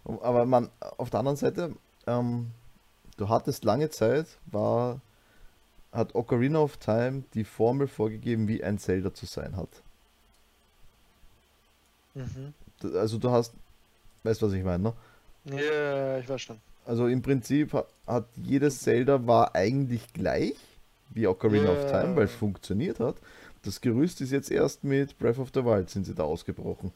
[0.05, 1.75] Aber man, auf der anderen Seite,
[2.07, 2.51] ähm,
[3.17, 5.01] du hattest lange Zeit, war,
[5.91, 9.83] hat Ocarina of Time die Formel vorgegeben, wie ein Zelda zu sein hat.
[12.17, 12.53] Mhm.
[12.95, 13.53] Also du hast,
[14.23, 14.93] weißt du, was ich meine, ne?
[15.45, 16.59] Ja, ich weiß schon.
[16.85, 20.55] Also im Prinzip hat, hat jedes Zelda war eigentlich gleich
[21.09, 21.83] wie Ocarina yeah.
[21.83, 23.15] of Time, weil es funktioniert hat.
[23.63, 26.93] Das Gerüst ist jetzt erst mit Breath of the Wild sind sie da ausgebrochen.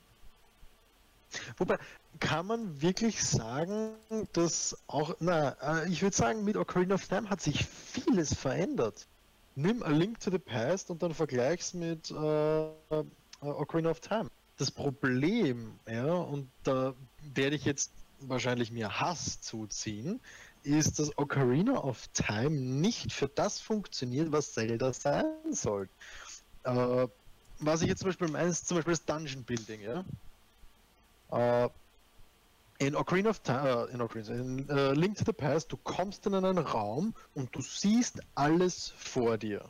[1.58, 1.78] Wobei,
[2.20, 3.92] kann man wirklich sagen,
[4.34, 9.08] dass auch, na, äh, ich würde sagen, mit Ocarina of Time hat sich vieles verändert.
[9.56, 13.04] Nimm A Link to the Past und dann vergleich's mit äh, äh,
[13.42, 14.30] Ocarina of Time.
[14.62, 16.94] Das Problem, ja, und da
[17.34, 20.20] werde ich jetzt wahrscheinlich mir Hass zuziehen,
[20.62, 25.90] ist, dass Ocarina of Time nicht für das funktioniert, was Zelda sein soll.
[26.62, 27.08] Äh,
[27.58, 30.06] was ich jetzt zum Beispiel meine, zum Beispiel das Dungeon Building, ja.
[31.32, 31.68] Uh,
[32.78, 36.28] in Ocarina of Time, uh, in, Ocarina, in uh, Link to the Past, du kommst
[36.28, 39.68] in einen Raum und du siehst alles vor dir.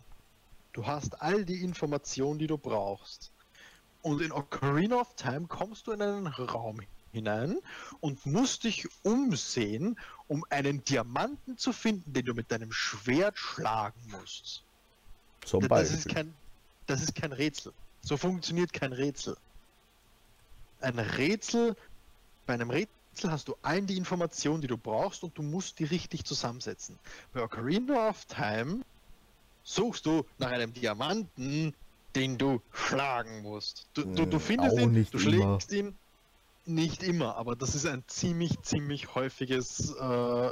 [0.73, 3.31] Du hast all die Informationen, die du brauchst.
[4.01, 6.81] Und in Ocarina of Time kommst du in einen Raum
[7.11, 7.57] hinein
[7.99, 13.99] und musst dich umsehen, um einen Diamanten zu finden, den du mit deinem Schwert schlagen
[14.07, 14.63] musst.
[15.45, 16.33] Zum das, ist kein,
[16.87, 17.73] das ist kein Rätsel.
[18.01, 19.35] So funktioniert kein Rätsel
[20.81, 21.75] ein Rätsel,
[22.45, 25.85] bei einem Rätsel hast du allen die Informationen, die du brauchst und du musst die
[25.85, 26.97] richtig zusammensetzen.
[27.33, 28.81] Bei Ocarina of Time
[29.63, 31.73] suchst du nach einem Diamanten,
[32.15, 33.87] den du schlagen musst.
[33.93, 35.89] Du, du, du findest ihn, du schlägst immer.
[35.89, 35.97] ihn.
[36.67, 39.99] Nicht immer, aber das ist ein ziemlich, ziemlich häufiges, äh,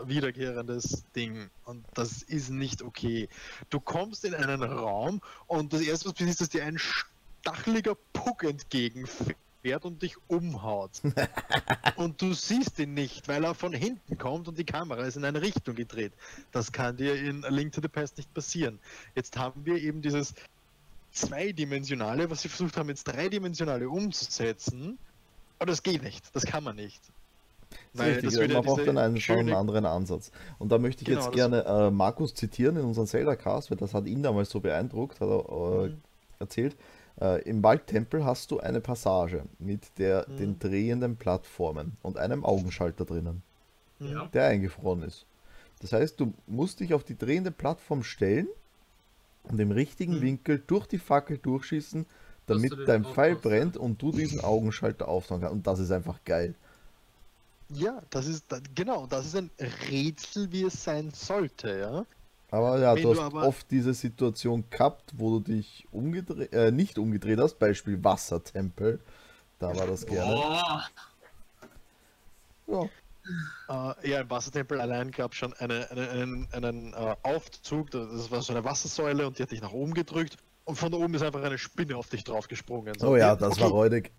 [0.07, 1.51] wiederkehrendes Ding.
[1.65, 3.29] Und das ist nicht okay.
[3.69, 7.95] Du kommst in einen Raum und das erste, was passiert, ist, dass dir ein stacheliger
[8.13, 11.01] Puck entgegenfällt fährt und dich umhaut.
[11.95, 15.25] und du siehst ihn nicht, weil er von hinten kommt und die Kamera ist in
[15.25, 16.13] eine Richtung gedreht.
[16.51, 18.79] Das kann dir in A Link to the Past nicht passieren.
[19.15, 20.33] Jetzt haben wir eben dieses
[21.11, 24.97] zweidimensionale, was sie versucht haben, ins dreidimensionale umzusetzen.
[25.57, 27.01] Aber das geht nicht, das kann man nicht.
[27.93, 29.39] Weil richtig, das man braucht dann einen, schöne...
[29.39, 30.31] einen anderen Ansatz.
[30.57, 33.93] Und da möchte ich genau, jetzt gerne äh, Markus zitieren in unserem Zelda-Cast, weil das
[33.93, 36.01] hat ihn damals so beeindruckt, hat er äh, mhm.
[36.39, 36.75] erzählt.
[37.19, 40.37] Äh, Im Waldtempel hast du eine Passage mit der, mhm.
[40.37, 43.43] den drehenden Plattformen und einem Augenschalter drinnen,
[43.99, 44.25] ja.
[44.33, 45.25] der eingefroren ist.
[45.81, 48.47] Das heißt, du musst dich auf die drehende Plattform stellen
[49.43, 50.21] und im richtigen mhm.
[50.21, 52.05] Winkel durch die Fackel durchschießen,
[52.45, 55.53] damit dein Pfeil brennt und du diesen Augenschalter aufmachen kannst.
[55.55, 56.55] Und das ist einfach geil.
[57.71, 59.51] Ja, das ist genau, das ist ein
[59.89, 62.05] Rätsel, wie es sein sollte, ja.
[62.51, 66.51] Aber ja, Wenn du du hast aber- oft diese Situation gehabt, wo du dich umgedreht,
[66.51, 68.99] äh, nicht umgedreht hast, Beispiel Wassertempel.
[69.59, 70.35] Da war das gerne.
[72.65, 72.89] Oh, Ja.
[73.69, 78.31] Äh, ja, im Wassertempel allein gab es schon eine, eine, einen, einen äh, Aufzug, das
[78.31, 81.13] war so eine Wassersäule und die hat dich nach oben gedrückt und von da oben
[81.13, 82.97] ist einfach eine Spinne auf dich draufgesprungen.
[82.99, 84.11] So, Oh ja, das okay, war räudig.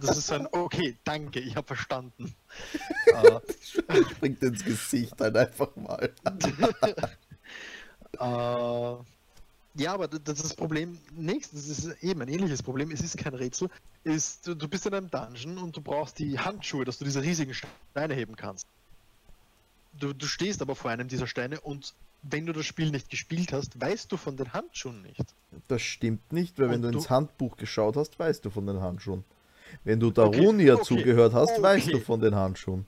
[0.00, 2.34] Das ist ein, okay, danke, ich habe verstanden.
[3.06, 3.40] äh,
[4.10, 6.10] Springt ins Gesicht halt einfach mal.
[8.20, 8.96] Äh,
[9.76, 10.98] ja, aber das ist das Problem.
[11.16, 12.90] Nächstes das ist eben ein ähnliches Problem.
[12.90, 13.68] Es ist kein Rätsel.
[14.04, 17.22] Ist, du, du bist in einem Dungeon und du brauchst die Handschuhe, dass du diese
[17.22, 18.66] riesigen Steine heben kannst.
[19.98, 23.52] Du, du stehst aber vor einem dieser Steine und wenn du das Spiel nicht gespielt
[23.52, 25.22] hast, weißt du von den Handschuhen nicht.
[25.68, 28.66] Das stimmt nicht, weil wenn Und du du- ins Handbuch geschaut hast, weißt du von
[28.66, 29.24] den Handschuhen.
[29.84, 32.04] Wenn du Okay, Darunia okay, zugehört hast, weißt du okay.
[32.04, 32.86] von den Handschuhen.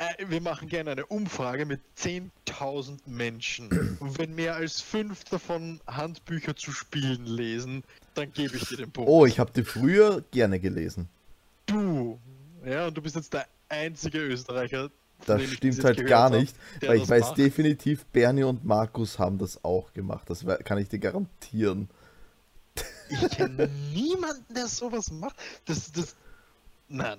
[0.00, 3.98] Äh, wir machen gerne eine Umfrage mit 10.000 Menschen.
[4.00, 7.84] Und wenn mehr als fünf davon Handbücher zu spielen lesen,
[8.14, 9.10] dann gebe ich dir den Punkt.
[9.10, 11.08] Oh, ich habe die früher gerne gelesen.
[11.66, 12.18] Du,
[12.64, 14.90] ja, und du bist jetzt der einzige Österreicher.
[15.26, 17.38] Das stimmt halt gar nicht, weil ich weiß macht.
[17.38, 20.30] definitiv, Bernie und Markus haben das auch gemacht.
[20.30, 21.90] Das kann ich dir garantieren.
[23.10, 25.36] Ich kenne niemanden, der sowas macht.
[25.66, 26.16] Das, das,
[26.88, 27.18] nein,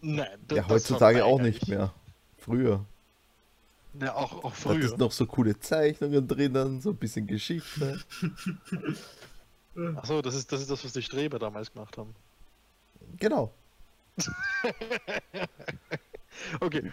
[0.00, 0.28] nein.
[0.46, 1.68] das- Ja, heutzutage auch nicht ich.
[1.70, 1.92] mehr.
[2.44, 2.84] Früher.
[4.00, 4.80] Ja, auch, auch Da früher.
[4.84, 8.00] ist noch so coole Zeichnungen drinnen, so ein bisschen Geschichte.
[9.96, 12.14] Achso, das ist, das ist das, was die Streber damals gemacht haben.
[13.18, 13.52] Genau.
[16.60, 16.90] Okay.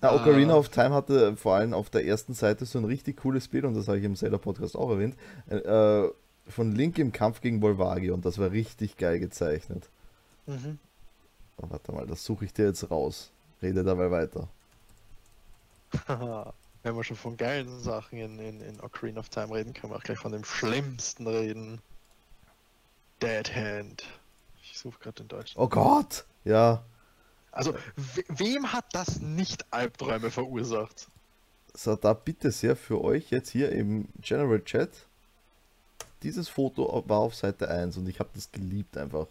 [0.00, 0.58] Na, Ocarina Ah.
[0.58, 3.74] of Time hatte vor allem auf der ersten Seite so ein richtig cooles Bild, und
[3.74, 5.16] das habe ich im Zelda Podcast auch erwähnt,
[5.48, 6.04] äh,
[6.48, 9.88] von Link im Kampf gegen Volvagio, und das war richtig geil gezeichnet.
[10.46, 10.78] Mhm.
[11.56, 13.32] Oh, warte mal, das suche ich dir jetzt raus.
[13.60, 14.48] Rede dabei weiter.
[16.82, 19.96] Wenn wir schon von geilen Sachen in, in, in Ocarina of Time reden, können wir
[19.96, 21.80] auch gleich von dem schlimmsten reden.
[23.22, 24.04] Dead Hand.
[24.62, 25.58] Ich suche gerade den deutschen.
[25.60, 26.24] Oh Gott!
[26.44, 26.84] Ja,
[27.52, 31.08] Also, we wem hat das nicht Albträume verursacht?
[31.76, 34.90] so da bitte sehr für euch jetzt hier im General Chat.
[36.22, 39.26] Dieses Foto war auf Seite 1 und ich habe das geliebt einfach.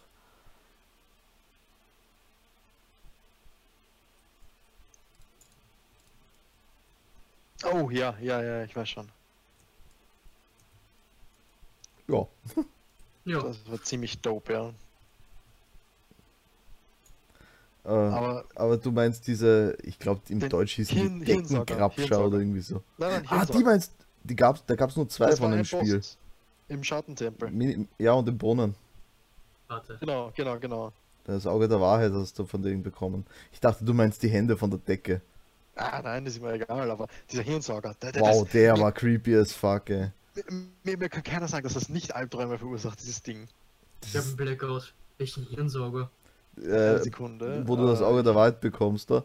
[7.72, 9.08] Oh, ja, ja, ja, ich weiß schon.
[12.08, 12.28] Ja,
[13.26, 13.42] ja.
[13.42, 14.70] Das war ziemlich dope, ja.
[17.86, 22.40] äh, Aber, aber du meinst diese, ich glaube im Deutsch hießen Hirn- die Deckengrabscher oder
[22.40, 22.82] irgendwie so.
[22.98, 23.94] nein, nein, Ah, die meinst
[24.24, 26.02] die gab's, da gab es nur zwei Das von dem Spiel.
[26.70, 27.52] Im Schattentempel.
[28.00, 28.76] Ja, und im Brunnen.
[29.68, 29.98] Warte.
[30.00, 30.94] Genau, genau, genau.
[31.26, 33.26] Das Auge der Wahrheit hast du von denen bekommen.
[33.52, 35.22] Ich dachte, du meinst die Hände von der Decke.
[35.76, 38.82] Ah, nein, das ist mir egal, aber dieser Hirnsauger, der, der, Wow, das, der mir,
[38.82, 40.12] war creepy as fuck, ey.
[40.84, 43.48] Mir, mir kann keiner sagen, dass das nicht Albträume verursacht, dieses Ding.
[44.06, 44.94] Ich hab einen Blackout.
[45.18, 46.10] Welchen Hirnsauger?
[46.58, 47.64] Eine Äh, Sekunde.
[47.66, 49.24] wo du das äh, Auge der Wahrheit bekommst, da.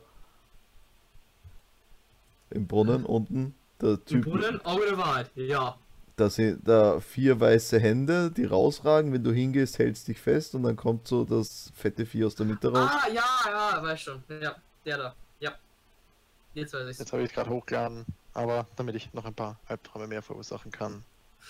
[2.51, 3.55] Im Brunnen unten.
[3.81, 5.31] Der Im Typ, Brunnen, Auge der Wahrheit.
[5.35, 5.77] Ja.
[6.17, 9.13] da sind da vier weiße Hände, die rausragen.
[9.13, 12.47] Wenn du hingehst, hältst dich fest und dann kommt so das fette Vieh aus der
[12.47, 12.91] Mitte raus.
[12.91, 14.23] Ah, ja, ja, weiß schon.
[14.41, 15.15] Ja, der da.
[15.41, 15.53] Ja.
[16.59, 16.99] Jetzt weiß ich's.
[16.99, 18.05] Jetzt habe ich gerade hochgeladen,
[18.35, 21.05] aber damit ich noch ein paar Albträume mehr verursachen kann.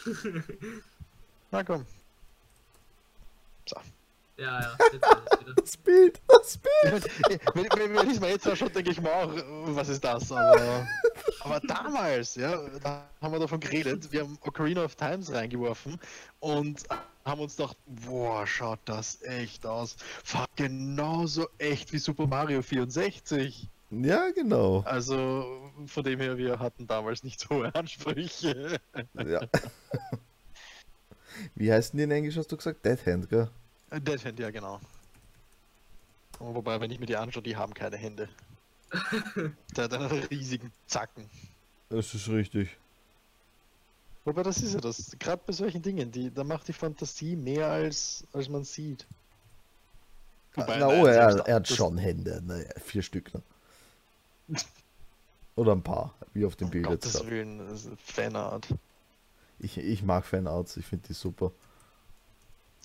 [1.51, 1.87] Na komm.
[3.67, 3.77] So.
[4.37, 5.55] Ja, ja, jetzt weiß wieder.
[5.63, 7.11] Das Bild, das Bild.
[7.55, 9.33] Wenn, wenn, wenn ich mir jetzt anschaue, denke ich mir auch,
[9.75, 10.31] was ist das?
[10.31, 10.87] Aber,
[11.41, 15.99] aber damals, ja, da haben wir davon geredet, wir haben Ocarina of Times reingeworfen
[16.41, 16.85] und
[17.25, 19.97] haben uns gedacht, boah, schaut das echt aus.
[20.23, 23.69] Fuck, genauso echt wie Super Mario 64.
[23.91, 24.81] Ja, genau.
[24.81, 28.79] Also von dem her, wir hatten damals nicht so hohe Ansprüche.
[29.15, 29.41] Ja.
[31.55, 32.85] Wie heißen die in Englisch, hast du gesagt?
[32.85, 33.51] Dead Hand, gell?
[33.91, 34.81] Dead Hand, ja genau.
[36.39, 38.29] Wobei, wenn ich mir die anschaue, die haben keine Hände.
[39.77, 41.29] Der hat einen riesigen Zacken.
[41.89, 42.77] Das ist richtig.
[44.25, 47.67] Wobei das ist ja das, gerade bei solchen Dingen, die, da macht die Fantasie mehr
[47.69, 49.07] als, als man sieht.
[50.55, 52.43] Wobei, Na, oh, er, er hat schon Hände.
[52.45, 53.33] Naja, vier Stück.
[53.33, 53.43] Ne?
[55.57, 57.03] Oder ein paar, wie auf dem Um Bild jetzt.
[57.03, 57.31] Gottes gerade.
[57.31, 58.69] Willen, das ist Fanart.
[59.59, 61.51] Ich, ich mag Fanarts, ich finde die super.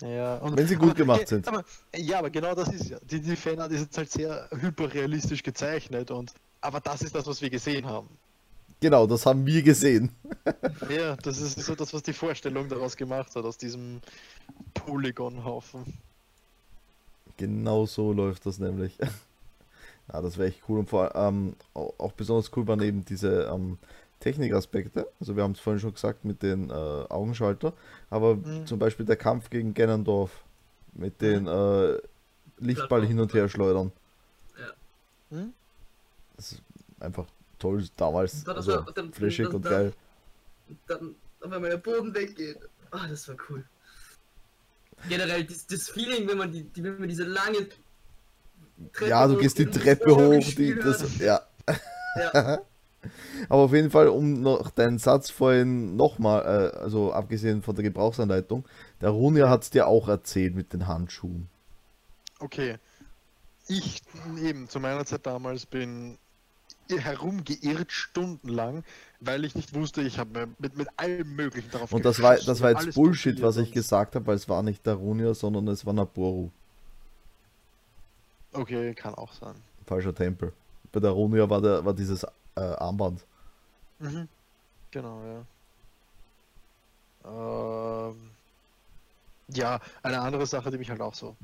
[0.00, 1.46] Ja, und, Wenn sie gut aber, gemacht sind.
[1.48, 2.98] Aber, ja, aber genau das ist ja.
[3.02, 7.40] Die, die Fanart ist jetzt halt sehr hyperrealistisch gezeichnet und aber das ist das, was
[7.42, 8.08] wir gesehen haben.
[8.80, 10.10] Genau, das haben wir gesehen.
[10.88, 14.00] Ja, das ist so das, was die Vorstellung daraus gemacht hat, aus diesem
[14.74, 15.84] Polygon-Haufen.
[17.36, 18.98] Genau so läuft das nämlich.
[20.12, 20.80] Ja, das wäre echt cool.
[20.80, 23.78] Und vor ähm, au- auch besonders cool waren eben diese ähm,
[24.20, 25.08] Technikaspekte.
[25.20, 27.72] Also wir haben es vorhin schon gesagt mit den äh, Augenschalter.
[28.10, 28.66] Aber Mhm.
[28.66, 30.30] zum Beispiel der Kampf gegen Ganondorf
[30.92, 31.98] mit den äh,
[32.58, 33.92] Lichtball hin und her schleudern.
[35.30, 35.52] Hm?
[36.36, 36.62] Das ist
[37.00, 37.26] einfach
[37.58, 38.44] toll damals.
[38.44, 39.92] Das war- das Also dann- flashig das- und geil.
[40.86, 42.58] dann auf einmal der Boden weggeht.
[42.90, 43.64] Ah, das war cool.
[45.08, 47.68] Generell das, das Feeling, wenn man die, die wenn man diese lange
[48.92, 51.40] Treppe Ja, du gehst die Treppe hoch, die, das, ja.
[52.16, 52.58] Ja,
[53.48, 57.84] Aber auf jeden Fall, um noch deinen Satz vorhin nochmal, äh, also abgesehen von der
[57.84, 58.64] Gebrauchsanleitung,
[59.00, 61.48] der Runja hat es dir auch erzählt mit den Handschuhen.
[62.38, 62.76] Okay.
[63.66, 64.02] Ich
[64.42, 66.18] eben zu meiner Zeit damals bin
[66.90, 68.84] herumgeirrt stundenlang,
[69.20, 72.60] weil ich nicht wusste, ich habe mit, mit allem möglichen darauf Und das war, das
[72.60, 75.86] war jetzt Bullshit, was ich gesagt habe, weil es war nicht der Runja, sondern es
[75.86, 76.50] war Naboru.
[78.54, 79.54] Okay, kann auch sein.
[79.86, 80.52] Falscher Tempel.
[80.92, 82.24] Bei der Runja war, der, war dieses
[82.56, 83.24] äh, Armband.
[83.98, 84.28] Mhm.
[84.90, 85.44] Genau, ja.
[88.10, 88.30] Ähm,
[89.48, 91.36] ja, eine andere Sache, die mich halt auch so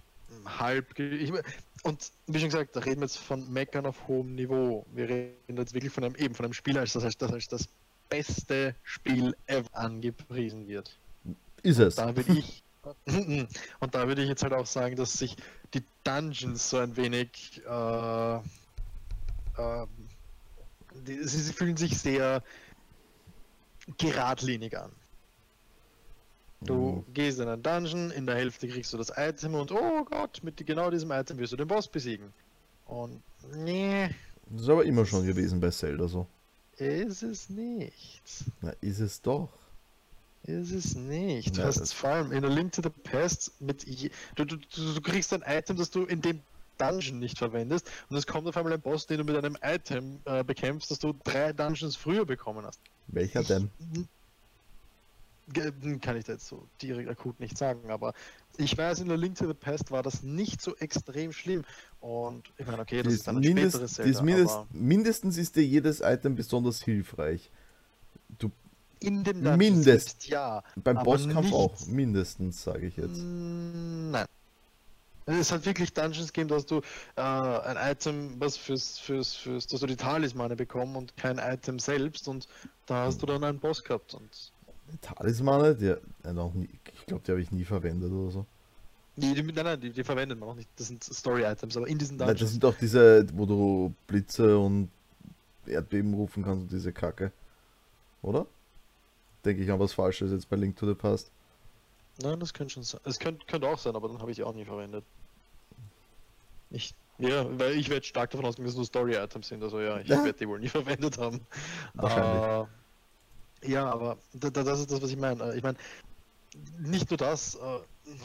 [0.44, 0.98] halb.
[0.98, 1.32] Ich,
[1.82, 4.86] und wie schon gesagt, da reden wir jetzt von Meckern auf hohem Niveau.
[4.92, 7.48] Wir reden jetzt wirklich von einem, eben von einem Spiel, als das, als das als
[7.48, 7.68] das
[8.08, 10.96] beste Spiel ever angepriesen wird.
[11.62, 11.96] Ist es.
[11.96, 12.62] Da würde ich.
[13.06, 15.36] Und da würde ich jetzt halt auch sagen, dass sich
[15.74, 17.62] die Dungeons so ein wenig.
[17.66, 18.34] Äh,
[19.58, 19.88] ähm,
[21.06, 22.42] die, sie, sie fühlen sich sehr
[23.98, 24.90] geradlinig an.
[26.62, 30.40] Du gehst in einen Dungeon, in der Hälfte kriegst du das Item und oh Gott,
[30.42, 32.32] mit genau diesem Item wirst du den Boss besiegen.
[32.86, 33.22] Und
[33.54, 34.10] nee,
[34.50, 36.26] Das ist aber immer schon gewesen bei Zelda so.
[36.76, 38.22] ist es nicht.
[38.60, 39.48] Na, ist es doch.
[40.44, 41.56] Ist es nicht.
[41.56, 44.44] Du Ja, hast das- vor allem in A Link to the Past mit je, du,
[44.44, 46.40] du, du, kriegst ein Item, das du in dem
[46.78, 50.18] Dungeon nicht verwendest und es kommt auf einmal ein Boss, den du mit einem Item
[50.24, 52.80] äh, bekämpfst, das du drei Dungeons früher bekommen hast.
[53.08, 53.70] Welcher denn?
[55.52, 58.14] Ge- Kann ich da jetzt so direkt akut nicht sagen, aber
[58.56, 61.64] ich weiß, in A Link to the Past war das nicht so extrem schlimm
[62.00, 65.56] und ich meine, okay, das Die ist dann ein mindest, späteres Zelda, mindest, mindestens ist
[65.56, 67.50] dir jedes Item besonders hilfreich.
[68.38, 68.50] Du,
[69.00, 70.62] in dem Dungeon mindest- selbst, ja.
[70.76, 71.86] beim Bosskampf nicht- auch.
[71.86, 73.18] Mindestens, sage ich jetzt.
[73.22, 74.26] Nein.
[75.26, 76.80] Es hat wirklich Dungeons gegeben, dass du
[77.16, 81.78] äh, ein Item, was fürs, fürs, fürs, dass du die Talismane bekommen und kein Item
[81.78, 82.48] selbst und
[82.86, 84.28] da hast du dann einen Boss gehabt und
[85.02, 85.86] Talismane, die,
[86.26, 88.46] äh, noch nie, ich glaube, die habe ich nie verwendet oder so.
[89.16, 90.68] die, die, nein, nein, die, die verwendet man auch nicht.
[90.76, 92.50] Das sind Story-Items, aber in diesen Nein, das Dungeons.
[92.52, 94.90] sind doch diese, wo du Blitze und
[95.66, 97.30] Erdbeben rufen kannst und diese Kacke.
[98.22, 98.46] Oder?
[99.44, 101.30] Denke ich an was Falsches jetzt bei Link to the Past.
[102.22, 103.00] Nein, das könnte schon sein.
[103.04, 105.04] Es könnte, könnte auch sein, aber dann habe ich die auch nie verwendet.
[106.70, 109.98] Ich, ja, weil ich werde stark davon ausgehen, dass es nur Story-Items sind, also ja,
[110.00, 110.22] ich Ja.
[110.24, 111.40] werde die wohl nie verwendet haben.
[111.94, 112.68] Wahrscheinlich.
[113.64, 115.42] Äh, ja, aber da, da, das ist das, was ich meine.
[115.52, 115.78] Äh, Ich meine,
[116.78, 117.80] nicht nur das, äh,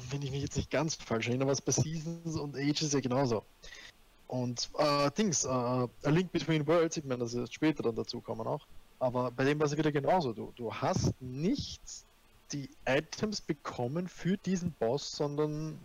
[0.10, 3.44] wenn ich mich jetzt nicht ganz falsch erinnere, was bei Seasons und Ages ja genauso.
[4.28, 8.22] Und äh, Dings, äh, A Link Between Worlds, ich meine, das ist später dann dazu
[8.22, 8.66] kommen auch.
[9.00, 10.34] Aber bei dem war es wieder genauso.
[10.34, 11.82] Du, du hast nicht
[12.52, 15.80] die Items bekommen für diesen Boss, sondern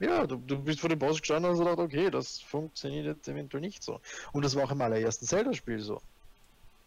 [0.00, 3.28] ja, du, du bist vor dem Boss gestanden und hast gedacht, okay, das funktioniert jetzt
[3.28, 4.00] eventuell nicht so.
[4.32, 6.00] Und das war auch im allerersten Zelda-Spiel so.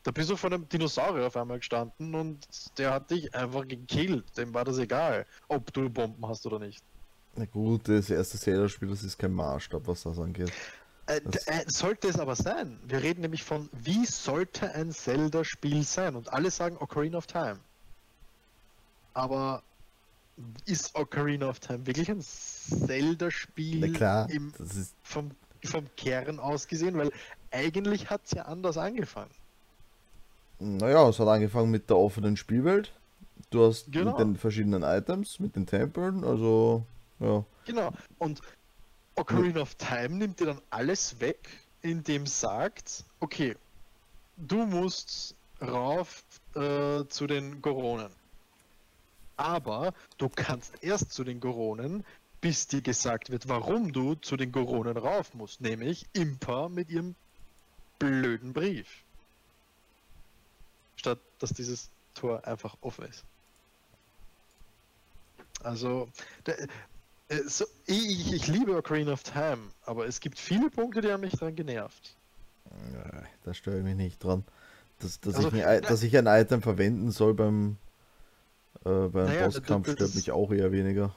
[0.03, 4.25] Da bist du vor einem Dinosaurier auf einmal gestanden und der hat dich einfach gekillt.
[4.37, 6.83] Dem war das egal, ob du Bomben hast oder nicht.
[7.35, 10.51] Na gut, das erste Zelda-Spiel, das ist kein Maßstab, was das angeht.
[11.07, 12.79] Äh, äh, sollte es aber sein.
[12.85, 16.15] Wir reden nämlich von, wie sollte ein Zelda-Spiel sein?
[16.15, 17.59] Und alle sagen Ocarina of Time.
[19.13, 19.63] Aber
[20.65, 23.95] ist Ocarina of Time wirklich ein Zelda-Spiel
[24.59, 25.31] ist, vom,
[25.63, 26.97] vom Kern aus gesehen?
[26.97, 27.11] Weil
[27.51, 29.31] eigentlich hat es ja anders angefangen.
[30.59, 32.91] naja, es hat angefangen mit der offenen Spielwelt.
[33.49, 34.11] Du hast Genau.
[34.11, 36.85] mit den verschiedenen Items, mit den Tempeln, also,
[37.19, 37.45] ja.
[37.65, 37.93] Genau.
[38.19, 38.41] Und
[39.17, 41.49] Ocarina of Time nimmt dir dann alles weg,
[41.81, 43.55] indem sagt, okay,
[44.37, 46.23] du musst rauf
[46.55, 48.11] äh, zu den Goronen.
[49.35, 52.05] Aber du kannst erst zu den Goronen,
[52.41, 57.15] bis dir gesagt wird, warum du zu den Goronen rauf musst, nämlich Impa mit ihrem
[57.97, 59.03] blöden Brief.
[60.95, 63.23] Statt dass dieses Tor einfach offen ist.
[65.63, 66.09] Also,
[67.45, 71.33] so, ich, ich liebe Ocarina of Time, aber es gibt viele Punkte, die haben mich
[71.33, 72.15] daran genervt.
[72.93, 74.43] Ja, Da störe ich mich nicht dran.
[74.99, 77.77] Dass, dass, Also, ich, ein, na- dass ich ein Item verwenden soll beim,
[78.85, 81.13] äh, beim Naja, Bosskampf stört mich auch eher weniger.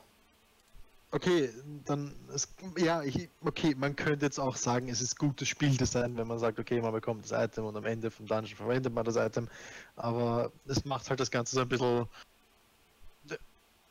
[1.13, 1.51] Okay,
[1.87, 2.47] dann, es,
[2.77, 6.61] ja, ich, okay, man könnte jetzt auch sagen, es ist gutes Spieldesign, wenn man sagt,
[6.61, 9.49] okay, man bekommt das Item und am Ende vom Dungeon verwendet man das Item,
[9.97, 12.07] aber es macht halt das Ganze so ein bisschen.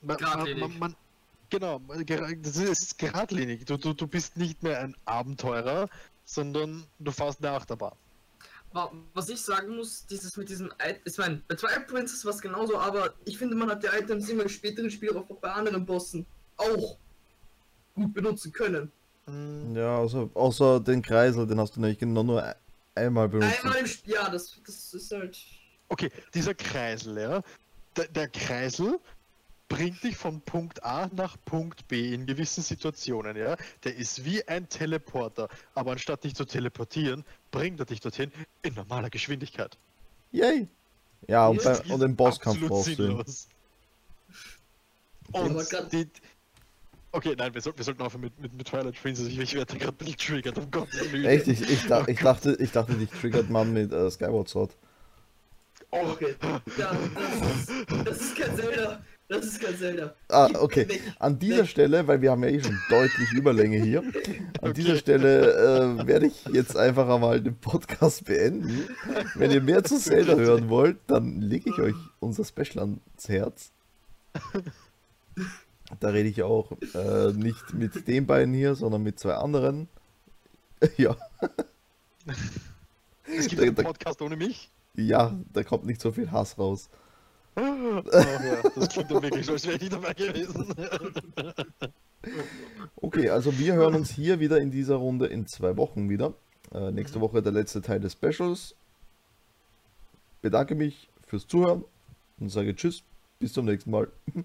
[0.01, 0.95] Man, man, man,
[1.49, 3.65] genau, das ist, es ist geradlinig.
[3.65, 5.89] Du, du, du bist nicht mehr ein Abenteurer,
[6.25, 7.95] sondern du fährst eine Achterbahn.
[8.71, 12.33] Wa- Was ich sagen muss, dieses mit diesem Item, ich meine, bei Twilight Princess war
[12.33, 15.51] es genauso, aber ich finde, man hat die Items immer im späteren Spiel auch bei
[15.51, 16.25] anderen Bossen
[16.57, 16.97] auch
[17.95, 18.91] gut benutzen können.
[19.25, 22.55] Hm, Ja, außer, außer den Kreisel, den hast du nämlich genau nur ein-
[22.95, 23.63] einmal benutzt.
[23.63, 25.37] Einmal im Spiel, ja, das, das ist halt.
[25.87, 27.41] Okay, dieser Kreisel, ja.
[27.97, 28.99] Der, der Kreisel
[29.69, 33.55] bringt dich von Punkt A nach Punkt B in gewissen Situationen, ja.
[33.85, 38.73] Der ist wie ein Teleporter, aber anstatt dich zu teleportieren, bringt er dich dorthin in
[38.73, 39.77] normaler Geschwindigkeit.
[40.31, 40.67] Yay!
[41.27, 43.23] Ja, und, bei, und im Bosskampf Absolut brauchst du
[45.31, 46.07] Und die,
[47.11, 49.27] Okay, nein, wir, soll, wir sollten aufhören mit, mit, mit Twilight Princess.
[49.27, 51.25] Ich, ich werde gerade ein bisschen triggert, um Gottes Willen.
[51.25, 51.47] Echt?
[51.47, 54.75] Ich, ich, dach, ich, dachte, ich dachte, dich triggert man mit äh, Skyward Sword.
[55.91, 56.35] Oh, Okay.
[56.77, 59.01] Ja, das ist, das ist kein Zelda.
[59.29, 60.15] Das ist kein Zelda.
[60.27, 60.87] Ah, okay.
[61.19, 61.65] An dieser.
[61.67, 64.11] Stelle, weil wir haben ja eh schon deutlich Überlänge hier, an
[64.61, 64.73] Okay.
[64.73, 68.87] dieser Stelle äh, werde ich jetzt einfach einmal den Podcast beenden.
[69.35, 72.99] Wenn ihr mehr zu Zelda hören wollt, dann lege ich euch unser Special ans
[73.29, 73.71] Herz.
[75.99, 79.87] Da rede ich auch äh, nicht mit den beiden hier, sondern mit zwei anderen.
[80.97, 81.17] Ja,
[83.25, 84.69] Es gibt Da- einen da- Podcast ohne mich.
[84.95, 86.89] ja, da kommt nicht so viel Hass raus.
[87.59, 90.73] Oh, ja, das klingt dann wirklich so, als wäre ich dabei gewesen.
[92.97, 96.33] Okay, also wir hören uns hier wieder in dieser Runde in zwei Wochen wieder.
[96.73, 98.75] Äh, nächste Woche der letzte Teil des Specials.
[100.41, 101.85] Bedanke mich fürs Zuhören
[102.39, 103.03] und sage Tschüss,
[103.39, 104.09] bis zum nächsten Mal.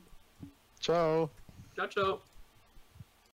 [0.81, 1.31] Ciao.
[1.75, 2.34] Ciao, ciao.